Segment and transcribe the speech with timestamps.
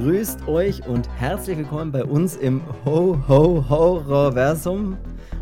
[0.00, 4.96] Grüßt euch und herzlich willkommen bei uns im Ho Ho Horrorversum,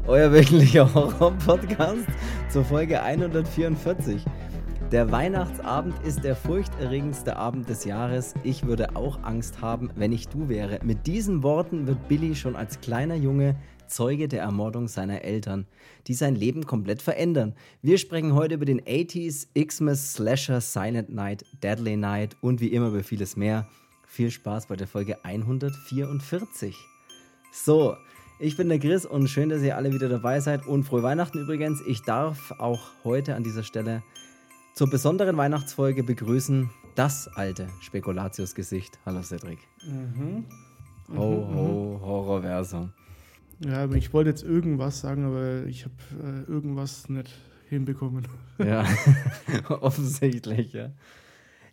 [0.06, 2.04] euer wöchentlicher Horror-Podcast
[2.50, 4.22] zur Folge 144.
[4.90, 8.34] Der Weihnachtsabend ist der furchterregendste Abend des Jahres.
[8.44, 10.80] Ich würde auch Angst haben, wenn ich du wäre.
[10.84, 13.56] Mit diesen Worten wird Billy schon als kleiner Junge
[13.86, 15.66] Zeuge der Ermordung seiner Eltern,
[16.08, 17.54] die sein Leben komplett verändern.
[17.80, 22.88] Wir sprechen heute über den 80s, Xmas, Slasher, Silent Night, Deadly Night und wie immer
[22.88, 23.66] über vieles mehr.
[24.12, 26.76] Viel Spaß bei der Folge 144.
[27.50, 27.96] So,
[28.38, 31.38] ich bin der Chris und schön, dass ihr alle wieder dabei seid und frohe Weihnachten
[31.38, 31.80] übrigens.
[31.86, 34.02] Ich darf auch heute an dieser Stelle
[34.74, 38.98] zur besonderen Weihnachtsfolge begrüßen das alte Spekulatius-Gesicht.
[39.06, 39.60] Hallo Cedric.
[39.82, 40.44] Mhm.
[41.16, 42.92] Ho, ho, Horrorversum.
[43.64, 47.32] Ja, ich wollte jetzt irgendwas sagen, aber ich habe äh, irgendwas nicht
[47.70, 48.28] hinbekommen.
[48.58, 48.84] Ja,
[49.70, 50.90] offensichtlich, ja.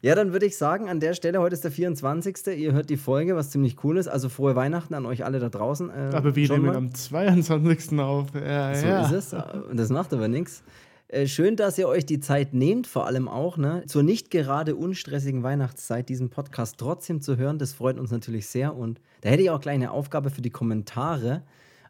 [0.01, 2.47] Ja, dann würde ich sagen, an der Stelle, heute ist der 24.
[2.57, 4.07] Ihr hört die Folge, was ziemlich cool ist.
[4.07, 5.89] Also frohe Weihnachten an euch alle da draußen.
[5.89, 7.99] Äh, aber wir nehmen am 22.
[7.99, 8.27] auf.
[8.33, 9.05] Ja, so ja.
[9.05, 9.35] ist es.
[9.73, 10.63] Das macht aber nichts.
[11.09, 14.75] Äh, schön, dass ihr euch die Zeit nehmt, vor allem auch ne, zur nicht gerade
[14.75, 17.57] unstressigen Weihnachtszeit diesen Podcast trotzdem zu hören.
[17.57, 18.75] Das freut uns natürlich sehr.
[18.75, 21.41] Und da hätte ich auch gleich eine Aufgabe für die Kommentare.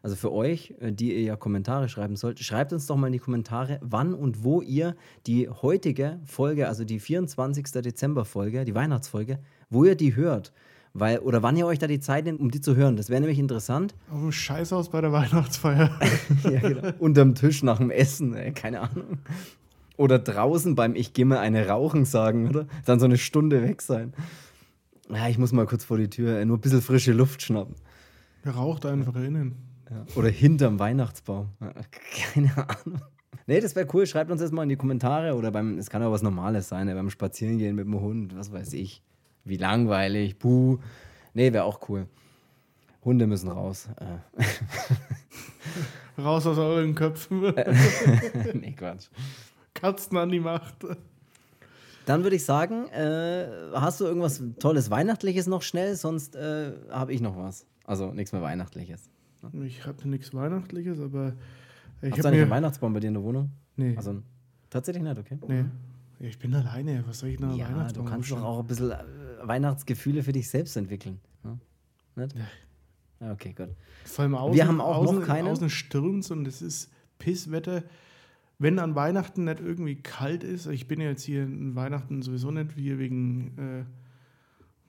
[0.02, 2.38] Also für euch, äh, die ihr ja Kommentare schreiben sollt.
[2.40, 6.84] Schreibt uns doch mal in die Kommentare, wann und wo ihr die heutige Folge, also
[6.84, 7.64] die 24.
[7.70, 10.52] Dezember-Folge, die Weihnachtsfolge, wo ihr die hört.
[10.92, 12.96] Weil, oder wann ihr euch da die Zeit nehmt, um die zu hören.
[12.96, 13.94] Das wäre nämlich interessant.
[14.10, 16.00] Auf dem Scheißhaus bei der Weihnachtsfeier.
[16.44, 16.92] ja, genau.
[16.98, 19.18] Unterm Tisch nach dem Essen, ey, keine Ahnung.
[19.96, 22.66] Oder draußen beim Ich gehe mal eine rauchen sagen, oder?
[22.86, 24.14] Dann so eine Stunde weg sein.
[25.10, 27.76] Ja, ich muss mal kurz vor die Tür, nur ein bisschen frische Luft schnappen.
[28.46, 29.69] Raucht einfach innen.
[29.90, 30.04] Ja.
[30.14, 31.48] Oder hinterm Weihnachtsbaum.
[32.32, 33.00] Keine Ahnung.
[33.46, 34.06] Nee, das wäre cool.
[34.06, 36.86] Schreibt uns das mal in die Kommentare oder beim, es kann auch was Normales sein,
[36.86, 36.94] ne?
[36.94, 39.02] beim Spazierengehen mit dem Hund, was weiß ich.
[39.44, 40.78] Wie langweilig, buh.
[41.34, 42.06] Nee, wäre auch cool.
[43.04, 43.88] Hunde müssen raus.
[43.96, 44.44] Äh.
[46.20, 47.40] raus aus euren Köpfen.
[48.54, 49.08] nee, Quatsch.
[49.74, 50.86] Katzen an die Macht.
[52.06, 55.96] Dann würde ich sagen, äh, hast du irgendwas Tolles Weihnachtliches noch schnell?
[55.96, 57.66] Sonst äh, habe ich noch was.
[57.84, 59.10] Also nichts mehr Weihnachtliches.
[59.42, 59.66] Ne?
[59.66, 61.34] Ich habe nichts Weihnachtliches, aber
[62.02, 62.30] ich habe.
[62.30, 63.50] nicht einen Weihnachtsbaum bei dir in der Wohnung?
[63.76, 63.96] Nee.
[63.96, 64.22] Also
[64.68, 65.38] tatsächlich nicht, okay?
[65.46, 65.64] Nee.
[66.20, 67.02] Ich bin alleine.
[67.06, 68.04] Was soll ich noch ja, Weihnachtsbaum?
[68.04, 68.92] Du kannst doch auch ein bisschen
[69.42, 71.18] Weihnachtsgefühle für dich selbst entwickeln.
[72.16, 72.34] Nicht?
[73.20, 73.70] Ja, okay, gut.
[74.04, 75.50] Vor allem außen, Wir haben auch außen, noch keine.
[75.50, 77.84] Außen stürmt und es ist Pisswetter.
[78.58, 82.50] Wenn an Weihnachten nicht irgendwie kalt ist, ich bin ja jetzt hier in Weihnachten sowieso
[82.50, 83.84] nicht wie wegen äh,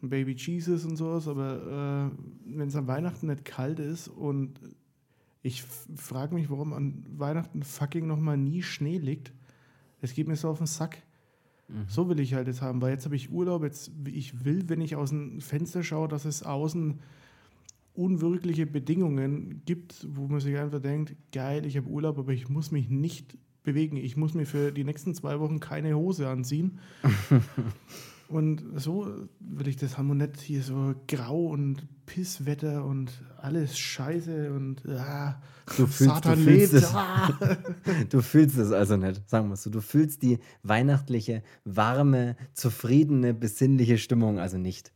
[0.09, 4.59] Baby Jesus und sowas, aber äh, wenn es an Weihnachten nicht kalt ist und
[5.43, 5.63] ich
[5.95, 9.31] frage mich, warum an Weihnachten fucking nochmal nie Schnee liegt,
[10.01, 10.97] es geht mir so auf den Sack.
[11.67, 11.85] Mhm.
[11.87, 14.81] So will ich halt jetzt haben, weil jetzt habe ich Urlaub, jetzt ich will, wenn
[14.81, 16.99] ich aus dem Fenster schaue, dass es außen
[17.93, 22.71] unwirkliche Bedingungen gibt, wo man sich einfach denkt, geil, ich habe Urlaub, aber ich muss
[22.71, 23.97] mich nicht bewegen.
[23.97, 26.79] Ich muss mir für die nächsten zwei Wochen keine Hose anziehen.
[28.31, 34.83] und so will ich das nicht hier so grau und Pisswetter und alles scheiße und
[34.87, 35.41] ah,
[35.77, 36.83] du fühlst, Satan du fühlst lebt.
[36.83, 37.37] Es, ah.
[38.09, 39.69] du fühlst es also nicht, sagen wir es so.
[39.69, 44.91] Du fühlst die weihnachtliche, warme, zufriedene, besinnliche Stimmung also nicht.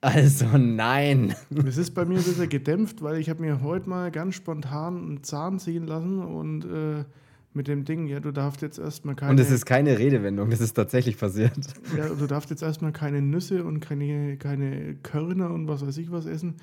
[0.00, 1.34] Also nein.
[1.66, 4.96] Es ist bei mir ein bisschen gedämpft, weil ich habe mir heute mal ganz spontan
[4.96, 7.04] einen Zahn ziehen lassen und äh,
[7.52, 9.32] mit dem Ding, ja, du darfst jetzt erstmal keine.
[9.32, 11.52] Und es ist keine Redewendung, das ist tatsächlich passiert.
[11.96, 16.12] Ja, du darfst jetzt erstmal keine Nüsse und keine, keine Körner und was weiß ich
[16.12, 16.56] was essen.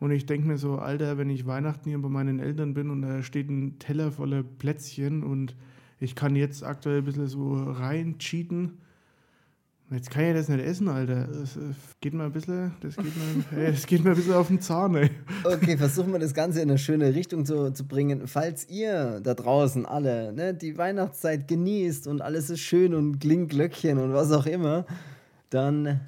[0.00, 3.02] Und ich denke mir so, Alter, wenn ich Weihnachten hier bei meinen Eltern bin und
[3.02, 5.54] da steht ein Teller voller Plätzchen und
[6.00, 8.78] ich kann jetzt aktuell ein bisschen so rein cheaten
[9.92, 11.26] Jetzt kann ich das nicht essen, Alter.
[11.26, 11.58] Das
[12.00, 14.94] geht mir ein bisschen, das geht mir, das geht mir ein bisschen auf den Zahn,
[14.94, 15.10] ey.
[15.44, 18.26] Okay, versuchen wir das Ganze in eine schöne Richtung zu, zu bringen.
[18.26, 23.50] Falls ihr da draußen alle ne, die Weihnachtszeit genießt und alles ist schön und klingt
[23.50, 24.86] Glöckchen und was auch immer,
[25.50, 26.00] dann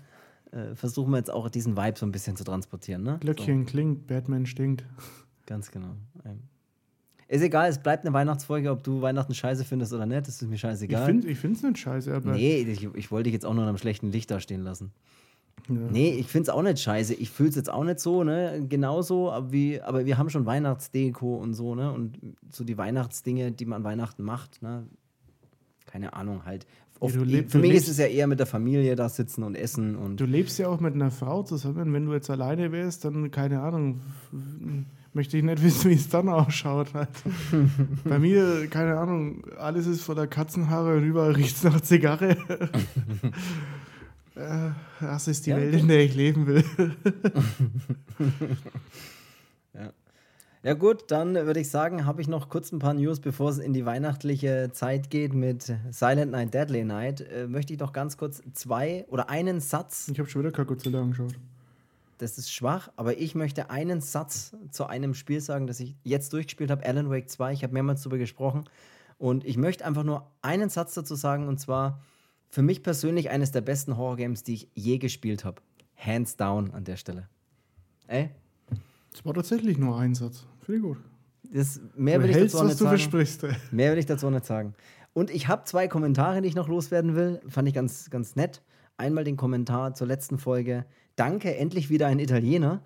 [0.53, 3.03] äh, versuchen wir jetzt auch diesen Vibe so ein bisschen zu transportieren.
[3.03, 3.19] Ne?
[3.21, 3.71] Glöckchen so.
[3.71, 4.85] klingt, Batman stinkt.
[5.47, 5.95] Ganz genau.
[7.35, 10.49] Ist egal, es bleibt eine Weihnachtsfolge, ob du Weihnachten scheiße findest oder nicht, das ist
[10.49, 11.25] mir scheißegal.
[11.27, 12.31] Ich finde es nicht scheiße, aber.
[12.31, 14.93] Nee, ich, ich wollte dich jetzt auch nur in einem schlechten Licht da stehen lassen.
[15.69, 15.75] Ja.
[15.91, 17.15] Nee, ich finde es auch nicht scheiße.
[17.15, 18.65] Ich fühle es jetzt auch nicht so, ne?
[18.69, 21.91] Genauso, aber, wie, aber wir haben schon Weihnachtsdeko und so, ne?
[21.91, 22.19] Und
[22.53, 24.87] so die Weihnachtsdinge, die man Weihnachten macht, ne?
[25.87, 26.69] Keine Ahnung, halt.
[27.01, 29.57] Oft, ja, leb, für mich ist es ja eher mit der Familie da sitzen und
[29.57, 30.21] essen und.
[30.21, 31.93] Du lebst ja auch mit einer Frau zusammen.
[31.93, 34.01] Wenn du jetzt alleine wärst, dann, keine Ahnung
[35.15, 36.93] möchte ich nicht wissen, wie es dann ausschaut.
[36.95, 37.09] Halt.
[38.05, 42.37] Bei mir, keine Ahnung, alles ist voller Katzenhaare und überall riecht es nach Zigarre.
[44.37, 44.71] Äh,
[45.01, 46.65] das ist die ja, Welt, in der ich leben will.
[49.75, 49.93] ja.
[50.65, 53.59] Ja gut, dann würde ich sagen, habe ich noch kurz ein paar News, bevor es
[53.59, 57.21] in die weihnachtliche Zeit geht mit Silent Night, Deadly Night.
[57.21, 60.09] Äh, möchte ich doch ganz kurz zwei oder einen Satz.
[60.11, 61.35] Ich habe schon wieder Kakozilla angeschaut.
[62.19, 66.33] Das ist schwach, aber ich möchte einen Satz zu einem Spiel sagen, das ich jetzt
[66.33, 67.53] durchgespielt habe, Alan Wake 2.
[67.53, 68.65] Ich habe mehrmals darüber gesprochen.
[69.19, 72.01] Und ich möchte einfach nur einen Satz dazu sagen, und zwar
[72.49, 75.63] für mich persönlich eines der besten Horror-Games, die ich je gespielt habe.
[75.97, 77.29] Hands down an der Stelle.
[78.07, 78.31] Ey?
[79.13, 80.45] Das war tatsächlich nur ein Satz.
[80.61, 80.99] Finde ich gut.
[81.53, 82.99] Das, mehr will ich dazu was nicht du sagen.
[82.99, 83.47] versprichst.
[83.73, 84.75] Mehr will ich dazu nicht sagen.
[85.13, 87.41] Und ich habe zwei Kommentare, die ich noch loswerden will.
[87.49, 88.63] Fand ich ganz, ganz nett.
[88.97, 90.85] Einmal den Kommentar zur letzten Folge.
[91.17, 92.83] Danke, endlich wieder ein Italiener,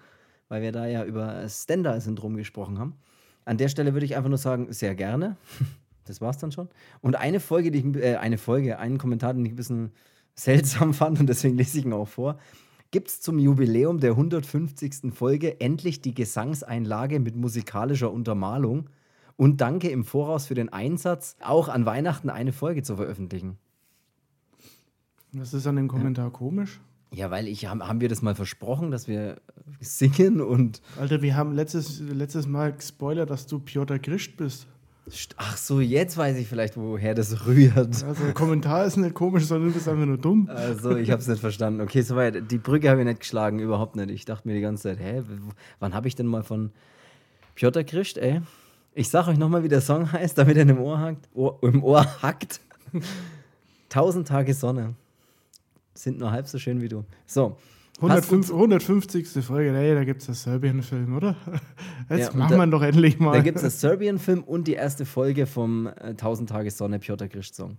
[0.49, 2.95] weil wir da ja über Stendhal-Syndrom gesprochen haben.
[3.45, 5.37] An der Stelle würde ich einfach nur sagen, sehr gerne.
[6.05, 6.71] Das war's dann schon.
[7.03, 9.93] Und eine Folge, die ich, äh, eine Folge, einen Kommentar, den ich ein bisschen
[10.35, 12.39] seltsam fand und deswegen lese ich ihn auch vor
[12.91, 15.13] gibt es zum Jubiläum der 150.
[15.13, 18.89] Folge endlich die Gesangseinlage mit musikalischer Untermalung.
[19.37, 23.57] Und danke im Voraus für den Einsatz, auch an Weihnachten eine Folge zu veröffentlichen.
[25.33, 26.31] Was ist an dem Kommentar ja.
[26.31, 26.81] komisch?
[27.13, 29.37] Ja, weil ich haben wir das mal versprochen, dass wir
[29.81, 30.83] singen und.
[30.99, 34.67] Alter, wir haben letztes, letztes Mal gespoilert, dass du Piotr Grischt bist.
[35.39, 38.05] Ach so, jetzt weiß ich vielleicht, woher das rührt.
[38.05, 40.51] Also der Kommentar ist nicht komisch, sondern du bist einfach nur dumm.
[40.51, 41.81] Also ich habe es nicht verstanden.
[41.81, 42.51] Okay, soweit.
[42.51, 44.11] Die Brücke habe ich nicht geschlagen, überhaupt nicht.
[44.11, 45.23] Ich dachte mir die ganze Zeit, hä,
[45.81, 46.73] wann habe ich denn mal von
[47.55, 48.43] Piotr Christ, ey?
[48.95, 51.27] Ich sag euch nochmal, wie der Song heißt, damit er im Ohr hackt.
[51.33, 52.61] Ohr, im Ohr hackt.
[53.89, 54.95] Tausend Tage Sonne
[55.99, 57.05] sind nur halb so schön wie du.
[57.27, 57.57] So,
[58.01, 59.45] 105, 150.
[59.45, 61.37] Folge, hey, da gibt es das Serbien-Film, oder?
[62.11, 63.33] Jetzt ja, machen wir doch endlich mal.
[63.33, 67.29] Da gibt es das Serbien-Film und die erste Folge vom äh, 1000 Tage Sonne Piotr
[67.29, 67.77] Grisch-Song.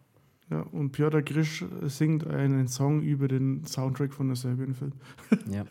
[0.51, 4.93] Ja, und Piotr Grisch singt einen Song über den Soundtrack von der Serbien-Film.
[5.51, 5.63] ja.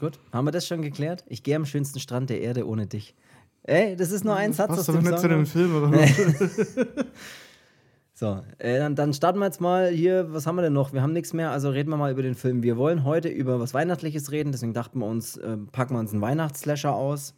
[0.00, 1.24] Gut, haben wir das schon geklärt?
[1.26, 3.14] Ich gehe am schönsten Strand der Erde ohne dich.
[3.64, 5.18] Ey, das ist nur ein Satz Passt aus dem nicht Song.
[5.18, 5.90] zu dem Film, oder?
[8.18, 10.32] So, äh, dann, dann, starten wir jetzt mal hier.
[10.32, 10.94] Was haben wir denn noch?
[10.94, 12.62] Wir haben nichts mehr, also reden wir mal über den Film.
[12.62, 16.12] Wir wollen heute über was Weihnachtliches reden, deswegen dachten wir uns, äh, packen wir uns
[16.12, 17.34] einen Weihnachtsslasher aus.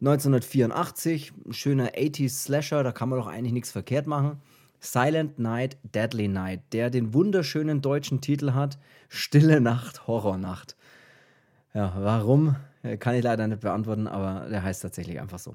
[0.00, 4.40] 1984, ein schöner 80s Slasher, da kann man doch eigentlich nichts verkehrt machen.
[4.80, 10.74] Silent Night, Deadly Night, der den wunderschönen deutschen Titel hat: Stille Nacht, Horrornacht.
[11.74, 12.56] Ja, warum?
[12.82, 15.54] Äh, kann ich leider nicht beantworten, aber der heißt tatsächlich einfach so.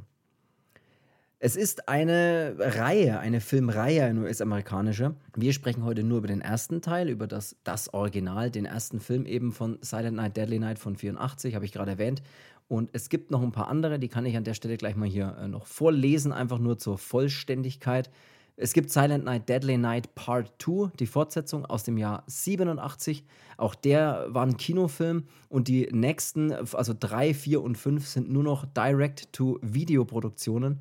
[1.40, 5.14] Es ist eine Reihe, eine Filmreihe, eine US-amerikanische.
[5.36, 9.28] Wir sprechen heute nur über den ersten Teil, über das, das Original, den ersten Film
[9.28, 12.24] eben von Silent Night, Deadly Night von 84, habe ich gerade erwähnt.
[12.68, 15.08] Und es gibt noch ein paar andere, die kann ich an der Stelle gleich mal
[15.08, 18.10] hier äh, noch vorlesen, einfach nur zur Vollständigkeit.
[18.56, 23.24] Es gibt Silent Night, Deadly Night Part 2, die Fortsetzung aus dem Jahr 87.
[23.58, 28.42] Auch der war ein Kinofilm und die nächsten, also 3, 4 und 5 sind nur
[28.42, 30.80] noch Direct-to-Video-Produktionen.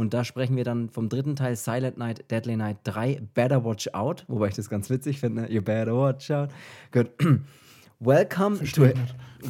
[0.00, 3.86] Und da sprechen wir dann vom dritten Teil Silent Night, Deadly Night 3, Better Watch
[3.92, 5.52] Out, wobei ich das ganz witzig finde.
[5.52, 6.48] You better watch out.
[6.90, 7.10] Good.
[8.00, 8.94] Welcome to,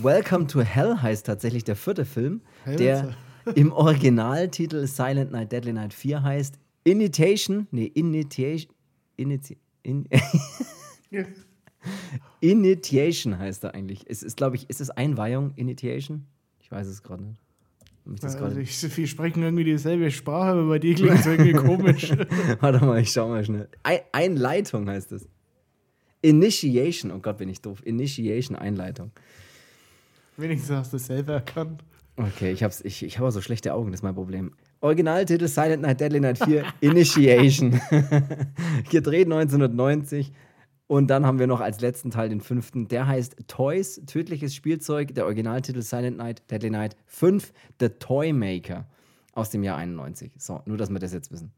[0.02, 3.14] Welcome to Hell heißt tatsächlich der vierte Film, Hell der
[3.55, 8.75] im Originaltitel Silent Night, Deadly Night 4 heißt Initiation, nee, Initiation,
[9.14, 10.08] Initi, in,
[12.41, 14.05] Initiation heißt er eigentlich.
[14.08, 16.27] Es ist, glaube ich, ist es Einweihung, Initiation?
[16.58, 17.41] Ich weiß es gerade nicht.
[18.07, 22.13] Also ich, wir sprechen irgendwie dieselbe Sprache, aber bei dir klingt es irgendwie komisch.
[22.61, 23.69] Warte mal, ich schau mal schnell.
[23.83, 25.29] Ein Einleitung heißt es.
[26.23, 27.81] Initiation, oh Gott, bin ich doof.
[27.85, 29.11] Initiation, Einleitung.
[30.37, 31.85] Wenigstens hast du es selber erkannt.
[32.17, 34.53] Okay, ich, hab's, ich, ich habe so schlechte Augen, das ist mein Problem.
[34.81, 37.73] Originaltitel Silent Night, Deadly Night 4, Initiation.
[38.91, 40.33] Gedreht 1990
[40.91, 45.15] und dann haben wir noch als letzten Teil den fünften, der heißt Toys, tödliches Spielzeug,
[45.15, 48.89] der Originaltitel Silent Night, Deadly Night 5, The Toy Maker
[49.32, 50.32] aus dem Jahr 91.
[50.37, 51.53] So, nur, dass wir das jetzt wissen.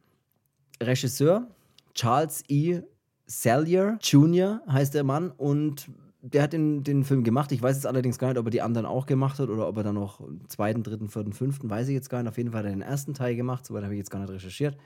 [0.82, 1.48] Regisseur
[1.94, 2.82] Charles E.
[3.24, 4.60] Sellier Jr.
[4.68, 5.86] heißt der Mann und
[6.20, 7.52] der hat den, den Film gemacht.
[7.52, 9.78] Ich weiß jetzt allerdings gar nicht, ob er die anderen auch gemacht hat oder ob
[9.78, 12.28] er dann noch zweiten, dritten, vierten, fünften, weiß ich jetzt gar nicht.
[12.28, 14.30] Auf jeden Fall hat er den ersten Teil gemacht, soweit habe ich jetzt gar nicht
[14.30, 14.76] recherchiert.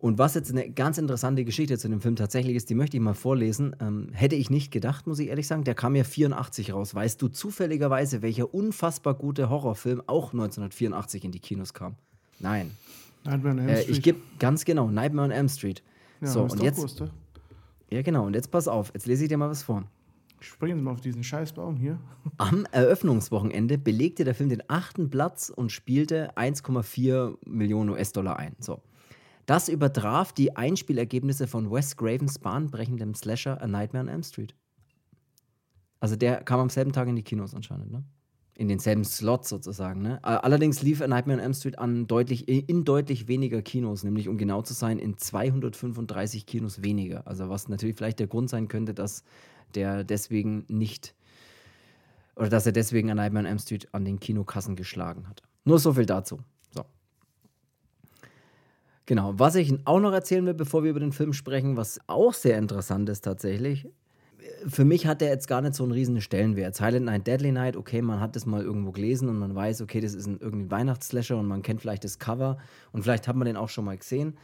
[0.00, 3.02] Und was jetzt eine ganz interessante Geschichte zu dem Film tatsächlich ist, die möchte ich
[3.02, 3.76] mal vorlesen.
[3.80, 5.62] Ähm, hätte ich nicht gedacht, muss ich ehrlich sagen.
[5.64, 6.94] Der kam ja 84 raus.
[6.94, 11.96] Weißt du zufälligerweise, welcher unfassbar gute Horrorfilm auch 1984 in die Kinos kam?
[12.38, 12.70] Nein.
[13.24, 13.88] Nightmare on Elm Street.
[13.88, 15.82] Äh, ich gebe ganz genau, Nightmare on Elm Street.
[16.22, 16.76] Ja, so, und jetzt.
[16.76, 17.04] Gewusst,
[17.90, 18.24] ja, genau.
[18.24, 19.84] Und jetzt pass auf, jetzt lese ich dir mal was vor.
[20.38, 21.98] Springen Sie mal auf diesen Scheißbaum hier.
[22.38, 28.56] Am Eröffnungswochenende belegte der Film den achten Platz und spielte 1,4 Millionen US-Dollar ein.
[28.60, 28.80] So.
[29.50, 34.54] Das übertraf die Einspielergebnisse von Wes Cravens bahnbrechendem Slasher A Nightmare on Elm Street.
[35.98, 38.04] Also der kam am selben Tag in die Kinos anscheinend, ne?
[38.54, 40.22] In denselben Slot sozusagen, ne?
[40.22, 44.38] Allerdings lief A Nightmare on Elm Street an deutlich, in deutlich weniger Kinos, nämlich um
[44.38, 47.26] genau zu sein, in 235 Kinos weniger.
[47.26, 49.24] Also was natürlich vielleicht der Grund sein könnte, dass
[49.74, 51.12] der deswegen nicht
[52.36, 55.42] oder dass er deswegen A Nightmare on Elm Street an den Kinokassen geschlagen hat.
[55.64, 56.38] Nur so viel dazu.
[59.10, 62.32] Genau, was ich auch noch erzählen will, bevor wir über den Film sprechen, was auch
[62.32, 63.88] sehr interessant ist tatsächlich,
[64.68, 66.76] für mich hat der jetzt gar nicht so einen riesen Stellenwert.
[66.76, 70.00] Silent Night, Deadly Night, okay, man hat das mal irgendwo gelesen und man weiß, okay,
[70.00, 72.58] das ist ein irgendwie Weihnachtsslasher und man kennt vielleicht das Cover
[72.92, 74.38] und vielleicht hat man den auch schon mal gesehen.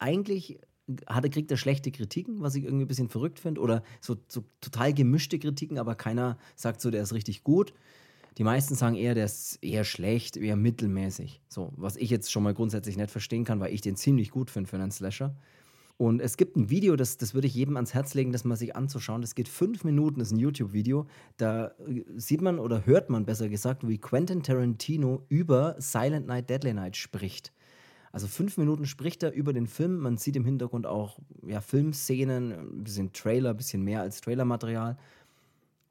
[0.00, 0.58] Eigentlich
[1.06, 4.42] hat, kriegt er schlechte Kritiken, was ich irgendwie ein bisschen verrückt finde, oder so, so
[4.60, 7.72] total gemischte Kritiken, aber keiner sagt so, der ist richtig gut.
[8.38, 11.42] Die meisten sagen eher, der ist eher schlecht, eher mittelmäßig.
[11.48, 14.48] So, was ich jetzt schon mal grundsätzlich nicht verstehen kann, weil ich den ziemlich gut
[14.48, 15.34] finde für einen Slasher.
[15.96, 18.54] Und es gibt ein Video, das, das würde ich jedem ans Herz legen, das mal
[18.54, 19.20] sich anzuschauen.
[19.20, 21.08] Das geht fünf Minuten, das ist ein YouTube-Video.
[21.36, 26.48] Da äh, sieht man oder hört man besser gesagt, wie Quentin Tarantino über Silent Night,
[26.48, 27.52] Deadly Night spricht.
[28.12, 29.98] Also fünf Minuten spricht er über den Film.
[29.98, 34.96] Man sieht im Hintergrund auch ja, Filmszenen, ein bisschen Trailer, ein bisschen mehr als Trailermaterial.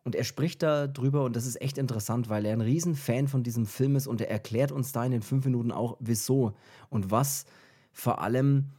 [0.08, 3.44] Und er spricht da drüber und das ist echt interessant, weil er ein Riesenfan von
[3.44, 6.54] diesem Film ist und er erklärt uns da in den fünf Minuten auch, wieso
[6.90, 7.44] und was
[7.92, 8.70] vor allem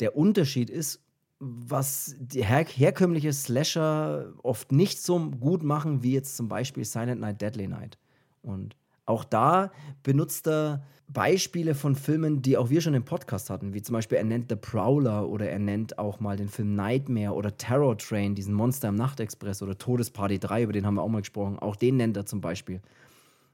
[0.00, 0.98] der Unterschied ist,
[1.38, 7.20] was die her herkömmliche Slasher oft nicht so gut machen, wie jetzt zum Beispiel Silent
[7.20, 7.96] Night, Deadly Night.
[8.42, 8.74] Und
[9.06, 9.70] auch da
[10.02, 14.18] benutzt er Beispiele von Filmen, die auch wir schon im Podcast hatten, wie zum Beispiel
[14.18, 18.34] er nennt The Prowler oder er nennt auch mal den Film Nightmare oder Terror Train,
[18.34, 21.58] diesen Monster im Nachtexpress oder Todesparty 3, über den haben wir auch mal gesprochen.
[21.58, 22.80] Auch den nennt er zum Beispiel.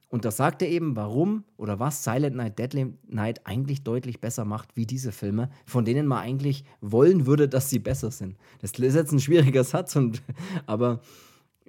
[0.08, 4.44] Und da sagt er eben, warum oder was Silent Night, Deadly Night eigentlich deutlich besser
[4.44, 8.36] macht wie diese Filme, von denen man eigentlich wollen würde, dass sie besser sind.
[8.60, 10.20] Das ist jetzt ein schwieriger Satz, und,
[10.66, 11.00] aber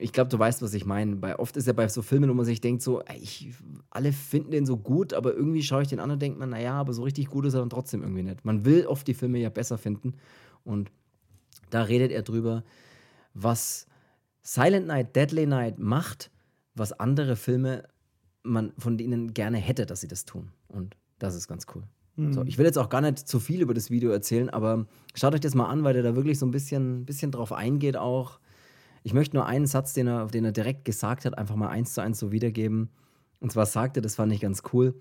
[0.02, 1.16] ich glaube, du weißt, was ich meine.
[1.16, 3.54] Bei, oft ist ja bei so Filmen, wo man sich denkt, so, ich,
[3.90, 6.74] alle finden den so gut, aber irgendwie schaue ich den an und denke mir, naja,
[6.74, 8.44] aber so richtig gut ist er dann trotzdem irgendwie nicht.
[8.44, 10.14] Man will oft die Filme ja besser finden.
[10.64, 10.92] Und
[11.70, 12.64] da redet er drüber,
[13.34, 13.88] was
[14.44, 16.32] Silent Night, Deadly Night macht,
[16.76, 17.84] was andere Filme
[18.44, 20.52] man von denen gerne hätte, dass sie das tun.
[20.68, 21.84] Und das ist ganz cool.
[22.16, 22.34] Mhm.
[22.34, 25.34] So, ich will jetzt auch gar nicht zu viel über das Video erzählen, aber schaut
[25.34, 28.40] euch das mal an, weil der da wirklich so ein bisschen, bisschen drauf eingeht auch.
[29.04, 31.94] Ich möchte nur einen Satz, den er, den er direkt gesagt hat, einfach mal eins
[31.94, 32.90] zu eins so wiedergeben.
[33.40, 34.94] Und zwar sagte, das fand ich ganz cool.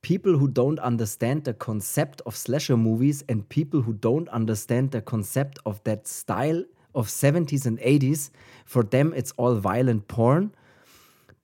[0.00, 5.00] People who don't understand the concept of slasher movies and people who don't understand the
[5.00, 8.30] concept of that style of 70s and 80s,
[8.64, 10.52] for them it's all violent porn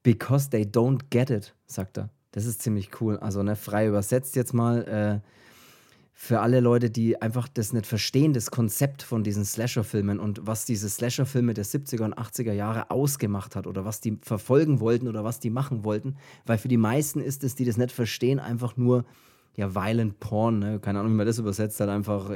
[0.02, 2.08] Because they don't get it, sagt er.
[2.32, 3.18] Das ist ziemlich cool.
[3.18, 4.84] Also ne, frei übersetzt jetzt mal
[5.22, 5.28] äh,
[6.22, 10.66] für alle Leute, die einfach das nicht verstehen, das Konzept von diesen Slasher-Filmen und was
[10.66, 15.24] diese Slasher-Filme der 70er und 80er Jahre ausgemacht hat oder was die verfolgen wollten oder
[15.24, 16.16] was die machen wollten.
[16.44, 19.06] Weil für die meisten ist es, die das nicht verstehen, einfach nur
[19.56, 20.78] ja, violent Porn, ne?
[20.78, 22.30] keine Ahnung, wie man das übersetzt, halt einfach,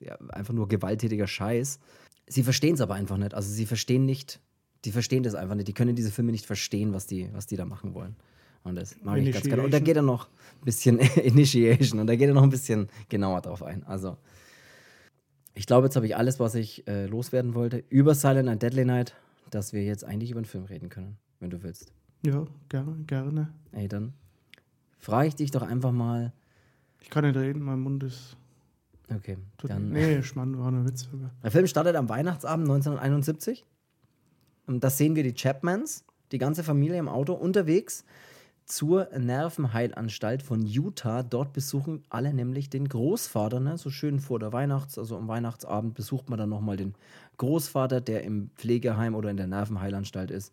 [0.00, 1.78] ja, einfach nur gewalttätiger Scheiß.
[2.26, 3.34] Sie verstehen es aber einfach nicht.
[3.34, 4.40] Also sie verstehen nicht,
[4.86, 5.68] die verstehen das einfach nicht.
[5.68, 8.16] Die können diese Filme nicht verstehen, was die, was die da machen wollen.
[8.66, 9.62] Und das mag ich ganz gerne.
[9.62, 12.88] Und da geht er noch ein bisschen Initiation und da geht er noch ein bisschen
[13.08, 13.84] genauer drauf ein.
[13.84, 14.16] Also,
[15.54, 18.84] ich glaube, jetzt habe ich alles, was ich äh, loswerden wollte, über Silent Night, Deadly
[18.84, 19.14] Night,
[19.50, 21.92] dass wir jetzt eigentlich über den Film reden können, wenn du willst.
[22.24, 23.52] Ja, gerne, gerne.
[23.70, 24.14] Ey, dann
[24.98, 26.32] frage ich dich doch einfach mal.
[27.00, 28.36] Ich kann nicht reden, mein Mund ist.
[29.14, 29.90] Okay, dann.
[29.90, 31.08] Nee, Schmann, war nur Witz.
[31.44, 33.64] Der Film startet am Weihnachtsabend 1971.
[34.66, 38.04] Und da sehen wir die Chapmans, die ganze Familie im Auto unterwegs
[38.66, 41.22] zur Nervenheilanstalt von Utah.
[41.22, 43.78] Dort besuchen alle nämlich den Großvater, ne?
[43.78, 46.94] so schön vor der Weihnachts-, also am Weihnachtsabend besucht man dann nochmal den
[47.38, 50.52] Großvater, der im Pflegeheim oder in der Nervenheilanstalt ist.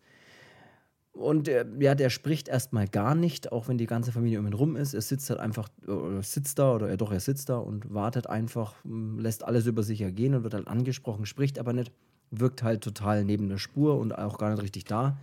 [1.12, 4.74] Und ja, der spricht erstmal gar nicht, auch wenn die ganze Familie um ihn rum
[4.74, 4.94] ist.
[4.94, 8.26] Er sitzt halt einfach, oder sitzt da, oder er doch, er sitzt da und wartet
[8.26, 11.92] einfach, lässt alles über sich ergehen und wird halt angesprochen, spricht aber nicht
[12.40, 15.18] wirkt halt total neben der Spur und auch gar nicht richtig da.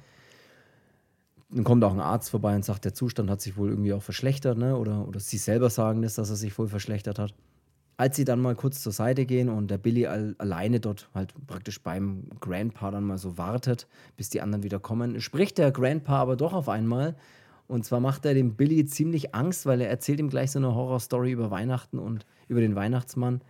[1.54, 4.02] Dann kommt auch ein Arzt vorbei und sagt, der Zustand hat sich wohl irgendwie auch
[4.02, 4.78] verschlechtert, ne?
[4.78, 7.34] oder, oder sie selber sagen das, dass er sich wohl verschlechtert hat.
[7.98, 11.34] Als sie dann mal kurz zur Seite gehen und der Billy all, alleine dort halt
[11.48, 16.20] praktisch beim Grandpa dann mal so wartet, bis die anderen wieder kommen, spricht der Grandpa
[16.20, 17.16] aber doch auf einmal.
[17.68, 20.74] Und zwar macht er dem Billy ziemlich Angst, weil er erzählt ihm gleich so eine
[20.74, 23.42] Horrorstory über Weihnachten und über den Weihnachtsmann.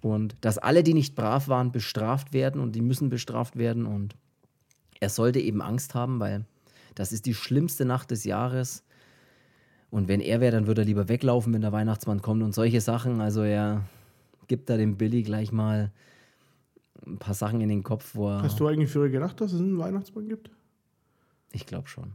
[0.00, 3.86] Und dass alle, die nicht brav waren, bestraft werden und die müssen bestraft werden.
[3.86, 4.16] Und
[4.98, 6.44] er sollte eben Angst haben, weil
[6.94, 8.84] das ist die schlimmste Nacht des Jahres.
[9.90, 12.80] Und wenn er wäre, dann würde er lieber weglaufen, wenn der Weihnachtsmann kommt und solche
[12.80, 13.20] Sachen.
[13.20, 13.82] Also er
[14.48, 15.92] gibt da dem Billy gleich mal
[17.06, 18.42] ein paar Sachen in den Kopf, wo er.
[18.42, 20.50] Hast du eigentlich früher gedacht, dass es einen Weihnachtsmann gibt?
[21.52, 22.12] Ich glaube schon.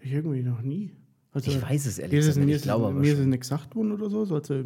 [0.00, 0.92] Ich irgendwie noch nie.
[1.32, 2.66] Also, Ich weiß es ehrlich gesagt mir nicht.
[2.66, 4.20] ist, mir ist es nicht gesagt worden oder so.
[4.20, 4.62] Also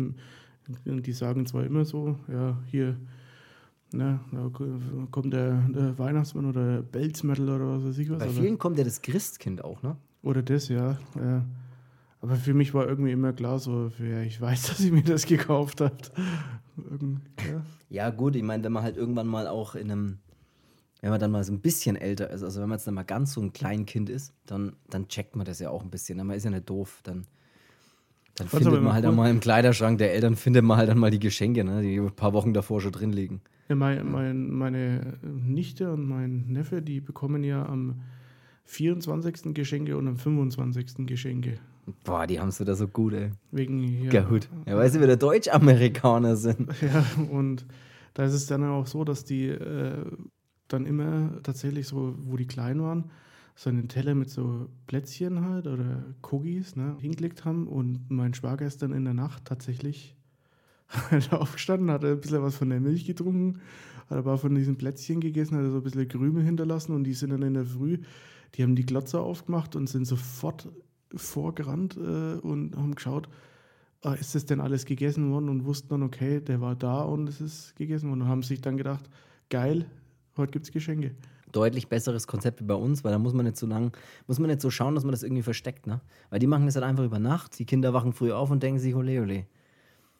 [0.84, 2.98] die sagen zwar immer so, ja, hier,
[3.92, 4.50] ne, da
[5.10, 8.18] kommt der, der Weihnachtsmann oder der Belzmetal oder was weiß ich was.
[8.18, 9.96] Bei aber- vielen kommt ja das Christkind auch, ne?
[10.22, 10.98] Oder das, ja.
[11.14, 11.44] ja.
[12.20, 15.26] Aber für mich war irgendwie immer klar so, ja, ich weiß, dass ich mir das
[15.26, 15.96] gekauft habe.
[17.48, 17.62] Ja.
[17.90, 20.18] Ja, gut, ich meine, wenn man halt irgendwann mal auch in einem,
[21.00, 23.04] wenn man dann mal so ein bisschen älter ist, also wenn man jetzt dann mal
[23.04, 26.18] ganz so ein Kleinkind ist, dann, dann checkt man das ja auch ein bisschen.
[26.18, 27.00] Man ist ja nicht doof.
[27.04, 27.26] Dann,
[28.38, 29.12] dann aber findet man halt cool.
[29.12, 32.10] mal im Kleiderschrank der Eltern, findet man halt dann mal die Geschenke, ne, die ein
[32.12, 33.40] paar Wochen davor schon drin liegen.
[33.68, 37.96] Ja, mein, mein, meine Nichte und mein Neffe, die bekommen ja am
[38.64, 39.54] 24.
[39.54, 41.06] Geschenke und am 25.
[41.06, 41.58] Geschenke.
[42.04, 43.30] Boah, die haben es wieder so gut, ey.
[43.50, 44.12] Wegen hier.
[44.12, 44.48] Ja, gut.
[44.66, 46.68] Ja, weil sie wieder Deutsch-Amerikaner sind.
[46.82, 47.66] Ja, und
[48.14, 50.04] da ist es dann auch so, dass die äh,
[50.68, 53.10] dann immer tatsächlich so, wo die klein waren,
[53.58, 58.64] so einen Teller mit so Plätzchen halt oder Cookies ne, hingelegt haben und mein Schwager
[58.64, 60.14] ist dann in der Nacht tatsächlich
[60.88, 63.58] halt aufgestanden, hat ein bisschen was von der Milch getrunken,
[64.08, 67.30] hat paar von diesen Plätzchen gegessen, hat so ein bisschen Krümel hinterlassen und die sind
[67.30, 67.98] dann in der Früh,
[68.54, 70.68] die haben die Glotze aufgemacht und sind sofort
[71.16, 73.28] vorgerannt äh, und haben geschaut,
[74.02, 77.28] ah, ist das denn alles gegessen worden und wussten dann, okay, der war da und
[77.28, 79.10] es ist gegessen worden und haben sich dann gedacht,
[79.50, 79.86] geil,
[80.36, 81.16] heute gibt es Geschenke.
[81.52, 84.48] Deutlich besseres Konzept wie bei uns, weil da muss man nicht so lang, muss man
[84.48, 86.00] nicht so schauen, dass man das irgendwie versteckt, ne?
[86.30, 87.58] Weil die machen das halt einfach über Nacht.
[87.58, 89.46] Die Kinder wachen früh auf und denken sich, ole, ole.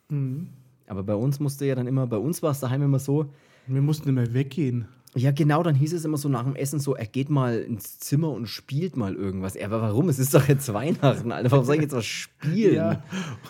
[0.09, 0.49] Mhm.
[0.87, 3.29] Aber bei uns musste ja dann immer, bei uns war es daheim immer so,
[3.67, 4.87] Wir mussten immer weggehen.
[5.15, 7.99] Ja, genau, dann hieß es immer so nach dem Essen so, er geht mal ins
[7.99, 9.55] Zimmer und spielt mal irgendwas.
[9.55, 10.09] Ja, aber warum?
[10.09, 11.51] Es ist doch jetzt Weihnachten, Alter.
[11.51, 12.75] Warum soll ich jetzt was spielen?
[12.75, 13.03] Ja.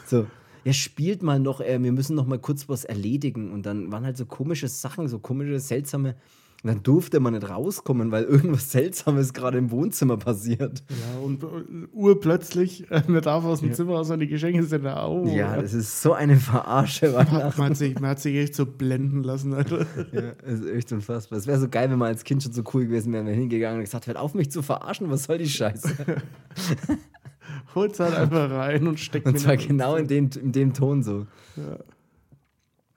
[0.05, 0.27] So,
[0.63, 3.51] ja, spielt mal noch, äh, wir müssen noch mal kurz was erledigen.
[3.51, 6.15] Und dann waren halt so komische Sachen, so komische, seltsame.
[6.61, 10.83] Dann durfte man nicht rauskommen, weil irgendwas Seltsames gerade im Wohnzimmer passiert.
[10.89, 11.47] Ja, und äh,
[11.93, 15.07] urplötzlich, äh, man darf aus dem Zimmer raus und die Geschenke sind da.
[15.07, 17.61] Oh, Ja, das ist so eine Verarsche Weihnachten.
[17.61, 19.85] man, hat sich, man hat sich echt so blenden lassen, Alter.
[20.11, 21.39] Ja, das ist echt unfassbar.
[21.39, 23.77] Es wäre so geil, wenn man als Kind schon so cool gewesen wäre, wäre hingegangen
[23.77, 25.95] und gesagt, hört auf mich zu verarschen, was soll die Scheiße?
[27.75, 31.25] Holt's halt einfach rein und steckt Und zwar genau in dem, in dem Ton so.
[31.55, 31.77] Ja.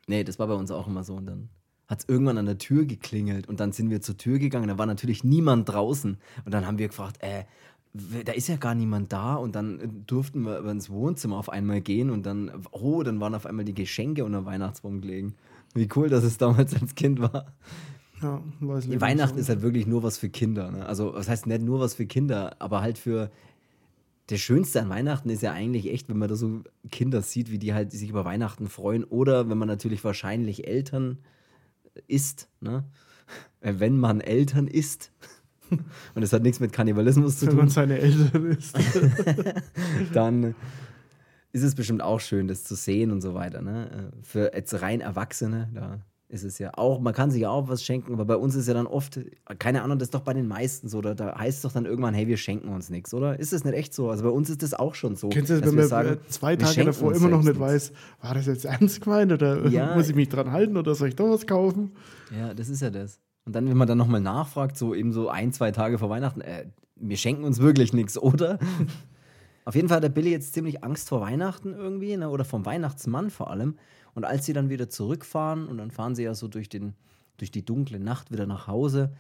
[0.09, 1.15] Nee, das war bei uns auch immer so.
[1.15, 1.49] Und dann
[1.93, 4.67] hat es irgendwann an der Tür geklingelt und dann sind wir zur Tür gegangen.
[4.67, 6.17] Da war natürlich niemand draußen.
[6.45, 7.45] Und dann haben wir gefragt, äh,
[8.25, 9.35] da ist ja gar niemand da.
[9.35, 13.35] Und dann äh, durften wir ins Wohnzimmer auf einmal gehen und dann, oh, dann waren
[13.35, 15.35] auf einmal die Geschenke unter Weihnachtsbaum gelegen.
[15.75, 17.53] Wie cool, dass es damals als Kind war.
[18.23, 20.71] Ja, weiß nicht, Weihnachten ist halt wirklich nur was für Kinder.
[20.71, 20.87] Ne?
[20.87, 23.31] Also, was heißt nicht nur was für Kinder, aber halt für.
[24.31, 27.59] Der Schönste an Weihnachten ist ja eigentlich echt, wenn man da so Kinder sieht, wie
[27.59, 29.05] die halt sich über Weihnachten freuen.
[29.05, 31.19] Oder wenn man natürlich wahrscheinlich Eltern
[32.07, 32.85] ist, ne?
[33.61, 35.13] Äh, Wenn man Eltern ist.
[36.15, 38.77] Und es hat nichts mit Kannibalismus zu wenn man tun, seine Eltern ist.
[40.13, 40.55] dann
[41.53, 43.63] ist es bestimmt auch schön, das zu sehen und so weiter.
[43.63, 44.11] Ne?
[44.13, 46.01] Äh, Für jetzt rein Erwachsene, da
[46.33, 48.67] ist es ja auch, man kann sich ja auch was schenken, aber bei uns ist
[48.67, 49.21] ja dann oft,
[49.59, 51.85] keine Ahnung, das ist doch bei den meisten so, da, da heißt es doch dann
[51.85, 53.39] irgendwann, hey, wir schenken uns nichts, oder?
[53.39, 54.09] Ist es nicht echt so?
[54.09, 55.29] Also bei uns ist das auch schon so.
[55.29, 57.93] Kennst du das, wenn man sagen, äh, zwei Tage davor immer noch nicht weiß,
[58.23, 59.95] war das jetzt ernst gemeint oder Ja.
[59.95, 61.93] muss ich mich dran halten oder soll ich doch was kaufen?
[62.35, 63.21] Ja, das ist ja das.
[63.45, 66.41] Und dann, wenn man dann nochmal nachfragt, so eben so ein, zwei Tage vor Weihnachten,
[66.41, 66.65] äh,
[66.97, 68.59] wir schenken uns wirklich nichts, oder?
[69.67, 72.31] Auf jeden Fall hat der Billy jetzt ziemlich Angst vor Weihnachten irgendwie, ne?
[72.31, 73.77] oder vom Weihnachtsmann vor allem.
[74.15, 76.95] Und als sie dann wieder zurückfahren, und dann fahren sie ja so durch, den,
[77.39, 79.13] durch die dunkle Nacht wieder nach Hause,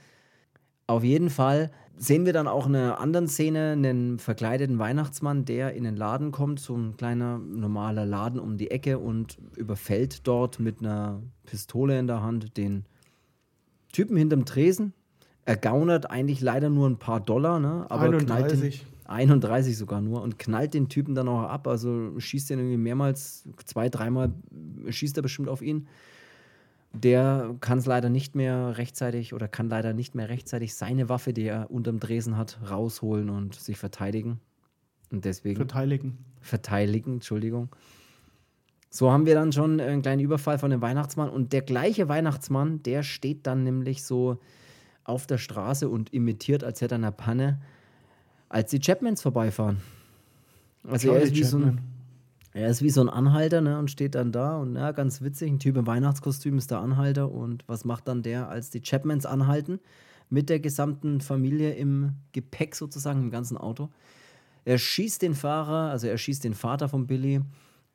[0.86, 5.74] auf jeden Fall sehen wir dann auch in einer anderen Szene einen verkleideten Weihnachtsmann, der
[5.74, 10.58] in den Laden kommt, so ein kleiner normaler Laden um die Ecke und überfällt dort
[10.58, 12.84] mit einer Pistole in der Hand den
[13.92, 14.92] Typen hinterm Tresen.
[15.44, 17.86] Er gaunert eigentlich leider nur ein paar Dollar, ne?
[17.88, 18.72] aber knallt den,
[19.12, 19.42] 31.
[19.42, 21.66] 31 sogar nur und knallt den Typen dann auch ab.
[21.66, 24.32] Also schießt den irgendwie mehrmals, zwei, dreimal
[24.88, 25.88] schießt er bestimmt auf ihn.
[26.94, 31.32] Der kann es leider nicht mehr rechtzeitig oder kann leider nicht mehr rechtzeitig seine Waffe,
[31.32, 34.40] die er unterm Dresen hat, rausholen und sich verteidigen.
[35.10, 36.18] Und deswegen Verteidigen.
[36.40, 37.68] verteidigen, Entschuldigung.
[38.90, 42.82] So haben wir dann schon einen kleinen Überfall von dem Weihnachtsmann und der gleiche Weihnachtsmann,
[42.82, 44.38] der steht dann nämlich so
[45.04, 47.62] auf der Straße und imitiert, als hätte er eine Panne,
[48.52, 49.78] als die Chapmans vorbeifahren.
[50.86, 51.80] Also er ist, wie so ein,
[52.52, 55.50] er ist wie so ein Anhalter ne, und steht dann da und ja, ganz witzig,
[55.50, 59.24] ein Typ im Weihnachtskostüm ist der Anhalter und was macht dann der, als die Chapmans
[59.24, 59.80] anhalten
[60.28, 63.88] mit der gesamten Familie im Gepäck sozusagen, im ganzen Auto.
[64.64, 67.40] Er schießt den Fahrer, also er schießt den Vater von Billy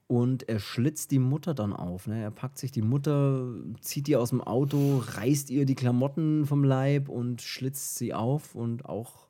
[0.08, 2.08] und er schlitzt die Mutter dann auf.
[2.08, 2.22] Ne?
[2.22, 6.64] Er packt sich die Mutter, zieht die aus dem Auto, reißt ihr die Klamotten vom
[6.64, 9.27] Leib und schlitzt sie auf und auch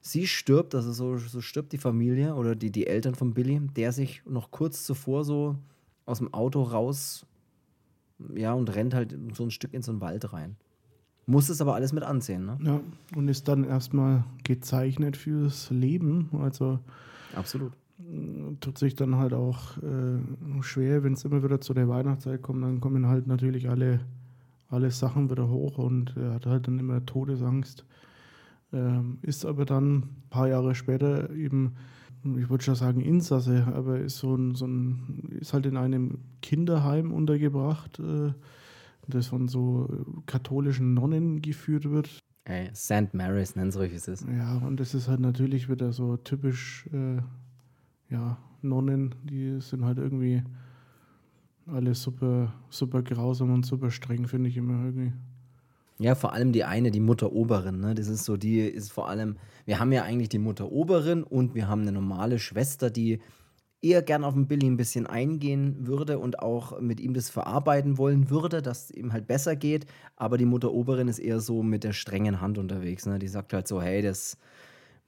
[0.00, 3.92] sie stirbt, also so, so stirbt die Familie oder die, die Eltern von Billy, der
[3.92, 5.56] sich noch kurz zuvor so
[6.06, 7.26] aus dem Auto raus,
[8.34, 10.56] ja, und rennt halt so ein Stück in so einen Wald rein.
[11.26, 12.58] Muss es aber alles mit ansehen, ne?
[12.62, 12.80] Ja,
[13.16, 16.28] und ist dann erstmal gezeichnet fürs Leben.
[16.40, 16.80] Also
[17.34, 17.72] Absolut.
[18.60, 22.64] tut sich dann halt auch äh, schwer, wenn es immer wieder zu der Weihnachtszeit kommt,
[22.64, 24.00] dann kommen halt natürlich alle,
[24.68, 27.84] alle Sachen wieder hoch und er hat halt dann immer Todesangst.
[28.72, 31.74] Ähm, ist aber dann ein paar Jahre später eben,
[32.22, 36.18] ich würde schon sagen Insasse, aber ist so ein, so ein ist halt in einem
[36.40, 38.32] Kinderheim untergebracht, äh,
[39.08, 39.88] das von so
[40.26, 42.20] katholischen Nonnen geführt wird.
[42.44, 43.12] Ey, St.
[43.12, 44.26] Mary's, nennen solche es ist.
[44.28, 47.20] Ja, und das ist halt natürlich wieder so typisch, äh,
[48.08, 50.42] ja, Nonnen, die sind halt irgendwie
[51.66, 55.12] alle super, super grausam und super streng, finde ich immer irgendwie.
[56.00, 57.94] Ja, vor allem die eine, die Mutter Oberin, ne?
[57.94, 59.36] Das ist so, die ist vor allem,
[59.66, 63.20] wir haben ja eigentlich die Mutter Oberin und wir haben eine normale Schwester, die
[63.82, 67.98] eher gern auf den Billy ein bisschen eingehen würde und auch mit ihm das verarbeiten
[67.98, 69.84] wollen würde, dass es ihm halt besser geht.
[70.16, 73.04] Aber die Mutter Oberin ist eher so mit der strengen Hand unterwegs.
[73.04, 73.18] Ne?
[73.18, 74.38] Die sagt halt so, hey, das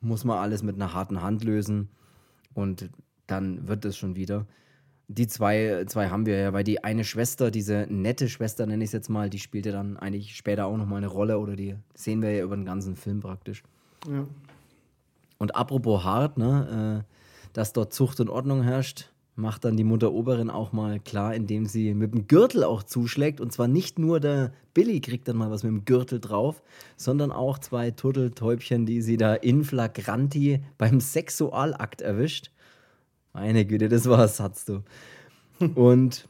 [0.02, 1.88] muss man alles mit einer harten Hand lösen
[2.52, 2.90] und
[3.26, 4.46] dann wird es schon wieder.
[5.14, 8.88] Die zwei, zwei haben wir ja, weil die eine Schwester, diese nette Schwester, nenne ich
[8.88, 12.22] es jetzt mal, die spielte dann eigentlich später auch nochmal eine Rolle oder die sehen
[12.22, 13.62] wir ja über den ganzen Film praktisch.
[14.08, 14.26] Ja.
[15.38, 17.14] Und apropos hart, ne, äh,
[17.52, 21.66] dass dort Zucht und Ordnung herrscht, macht dann die Mutter Oberin auch mal klar, indem
[21.66, 23.40] sie mit dem Gürtel auch zuschlägt.
[23.40, 26.62] Und zwar nicht nur der Billy kriegt dann mal was mit dem Gürtel drauf,
[26.96, 32.51] sondern auch zwei Turteltäubchen, die sie da in flagranti beim Sexualakt erwischt.
[33.32, 34.82] Meine Güte, das war's, hast du.
[35.74, 36.28] Und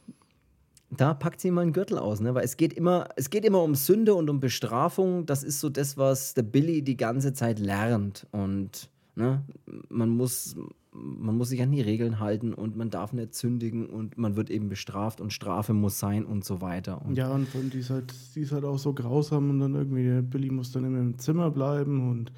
[0.89, 2.35] da packt sie mal einen Gürtel aus, ne?
[2.35, 5.25] Weil es geht immer, es geht immer um Sünde und um Bestrafung.
[5.25, 8.27] Das ist so das, was der Billy die ganze Zeit lernt.
[8.31, 9.43] Und ne,
[9.89, 10.55] man muss,
[10.91, 14.49] man muss sich an die Regeln halten und man darf nicht sündigen und man wird
[14.49, 17.03] eben bestraft und Strafe muss sein und so weiter.
[17.03, 20.03] Und Ja, und die ist, halt, die ist halt auch so grausam und dann irgendwie,
[20.03, 22.31] der Billy muss dann immer im Zimmer bleiben und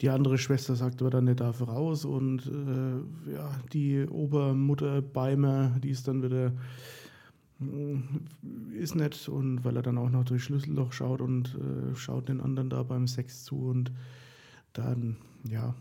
[0.00, 5.76] die andere Schwester sagt aber dann, der darf raus und äh, ja, die Obermutter Beimer,
[5.82, 6.52] die ist dann wieder,
[7.60, 8.00] mm,
[8.74, 12.40] ist nett und weil er dann auch noch durch Schlüsselloch schaut und äh, schaut den
[12.40, 13.90] anderen da beim Sex zu und
[14.74, 15.74] dann, ja.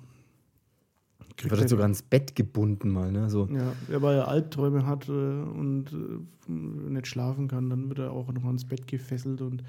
[1.41, 3.29] wird er- sogar ins Bett gebunden mal, ne?
[3.29, 3.47] So.
[3.47, 8.11] ja, ja, weil er Albträume hat äh, und äh, nicht schlafen kann, dann wird er
[8.13, 9.61] auch noch ans Bett gefesselt und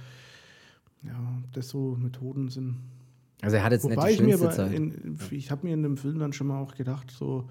[1.02, 2.76] ja, das so Methoden sind.
[3.42, 4.72] Also er hat jetzt Wobei nicht ich die schönste Zeit.
[4.72, 7.49] in, ich habe mir in dem Film dann schon mal auch gedacht, so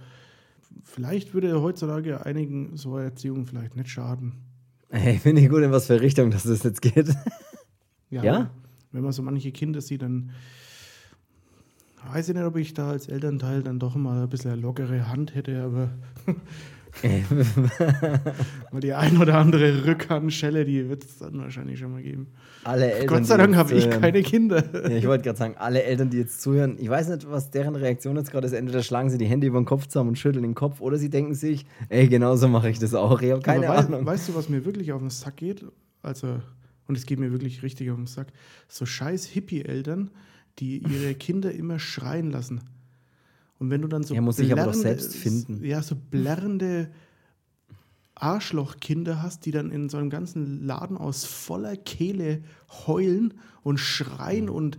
[0.84, 4.34] vielleicht würde heutzutage einigen so eine Erziehung vielleicht nicht schaden.
[4.90, 7.14] Hey, finde ich gut, in was für Richtung das das jetzt geht.
[8.10, 8.50] Ja?
[8.92, 10.32] Wenn man so manche Kinder sieht, dann
[12.08, 15.10] weiß ich nicht, ob ich da als Elternteil dann doch mal ein bisschen eine lockere
[15.10, 15.90] Hand hätte, aber
[18.72, 22.28] mal die ein oder andere Rückhandschelle, die wird es dann wahrscheinlich schon mal geben.
[22.64, 24.64] alle Eltern, Gott sei Dank habe ich keine Kinder.
[24.74, 27.76] Ja, ich wollte gerade sagen, alle Eltern, die jetzt zuhören, ich weiß nicht, was deren
[27.76, 28.54] Reaktion jetzt gerade ist.
[28.54, 31.10] Entweder schlagen sie die Hände über den Kopf zusammen und schütteln den Kopf oder sie
[31.10, 33.22] denken sich, ey, genauso mache ich das auch.
[33.22, 34.06] Ich habe keine Aber Ahnung.
[34.06, 35.66] Weißt du, was mir wirklich auf den Sack geht?
[36.02, 36.40] Also,
[36.88, 38.28] und es geht mir wirklich richtig auf den Sack.
[38.68, 40.12] So scheiß Hippie-Eltern,
[40.60, 42.62] die ihre Kinder immer schreien lassen.
[43.60, 45.64] Und wenn du dann so Er muss sich aber doch selbst finden.
[45.64, 46.90] Ja, so blärrende
[48.16, 52.42] Arschlochkinder hast, die dann in so einem ganzen Laden aus voller Kehle
[52.88, 54.78] heulen und schreien und